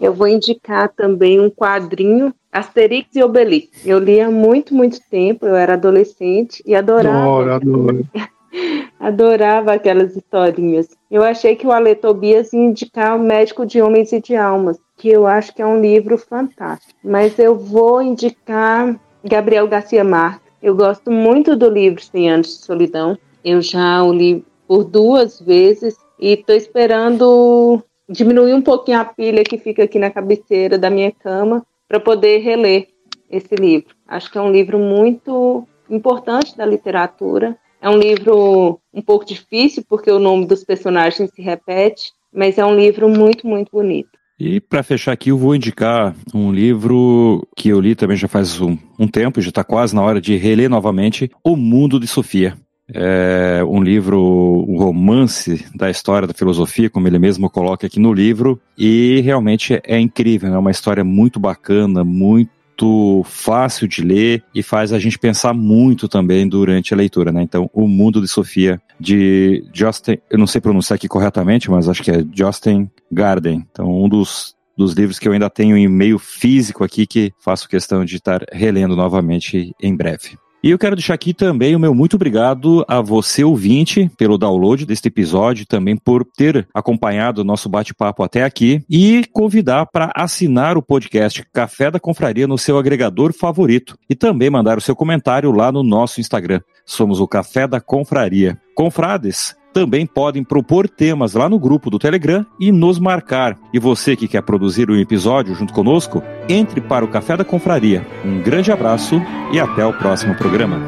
[0.00, 3.68] Eu vou indicar também um quadrinho Asterix e Obelix.
[3.84, 7.18] Eu li há muito, muito tempo, eu era adolescente e adorava.
[7.18, 8.08] Adoro, adoro.
[9.00, 10.88] adorava aquelas historinhas.
[11.10, 14.78] Eu achei que o Ale Tobias ia indicar o Médico de Homens e de Almas,
[14.96, 16.98] que eu acho que é um livro fantástico.
[17.02, 20.52] Mas eu vou indicar Gabriel Garcia Marques.
[20.62, 23.18] Eu gosto muito do livro Cem Anos de Solidão.
[23.44, 29.44] Eu já o li por duas vezes e estou esperando diminuir um pouquinho a pilha
[29.44, 32.88] que fica aqui na cabeceira da minha cama para poder reler
[33.30, 33.94] esse livro.
[34.08, 37.54] Acho que é um livro muito importante da literatura.
[37.82, 42.64] É um livro um pouco difícil porque o nome dos personagens se repete, mas é
[42.64, 44.08] um livro muito, muito bonito.
[44.40, 48.58] E para fechar aqui, eu vou indicar um livro que eu li também já faz
[48.58, 52.56] um, um tempo, já está quase na hora de reler novamente, O Mundo de Sofia.
[52.94, 58.12] É um livro, um romance da história da filosofia, como ele mesmo coloca aqui no
[58.12, 64.62] livro, e realmente é incrível, é uma história muito bacana, muito fácil de ler e
[64.62, 67.42] faz a gente pensar muito também durante a leitura, né?
[67.42, 72.02] Então, O Mundo de Sofia, de Justin, eu não sei pronunciar aqui corretamente, mas acho
[72.02, 73.64] que é Justin Garden.
[73.70, 77.68] Então, um dos dos livros que eu ainda tenho em meio físico aqui que faço
[77.68, 80.38] questão de estar relendo novamente em breve.
[80.64, 84.86] E eu quero deixar aqui também o meu muito obrigado a você, ouvinte, pelo download
[84.86, 90.78] deste episódio, também por ter acompanhado o nosso bate-papo até aqui e convidar para assinar
[90.78, 95.50] o podcast Café da Confraria no seu agregador favorito e também mandar o seu comentário
[95.50, 96.60] lá no nosso Instagram.
[96.86, 98.56] Somos o Café da Confraria.
[98.76, 103.58] Confrades, também podem propor temas lá no grupo do Telegram e nos marcar.
[103.72, 108.06] E você que quer produzir um episódio junto conosco, entre para o Café da Confraria.
[108.24, 109.20] Um grande abraço
[109.52, 110.80] e até o próximo programa.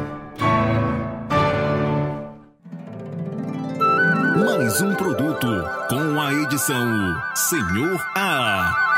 [4.37, 5.47] Mais um produto
[5.89, 8.94] com a edição Senhor A.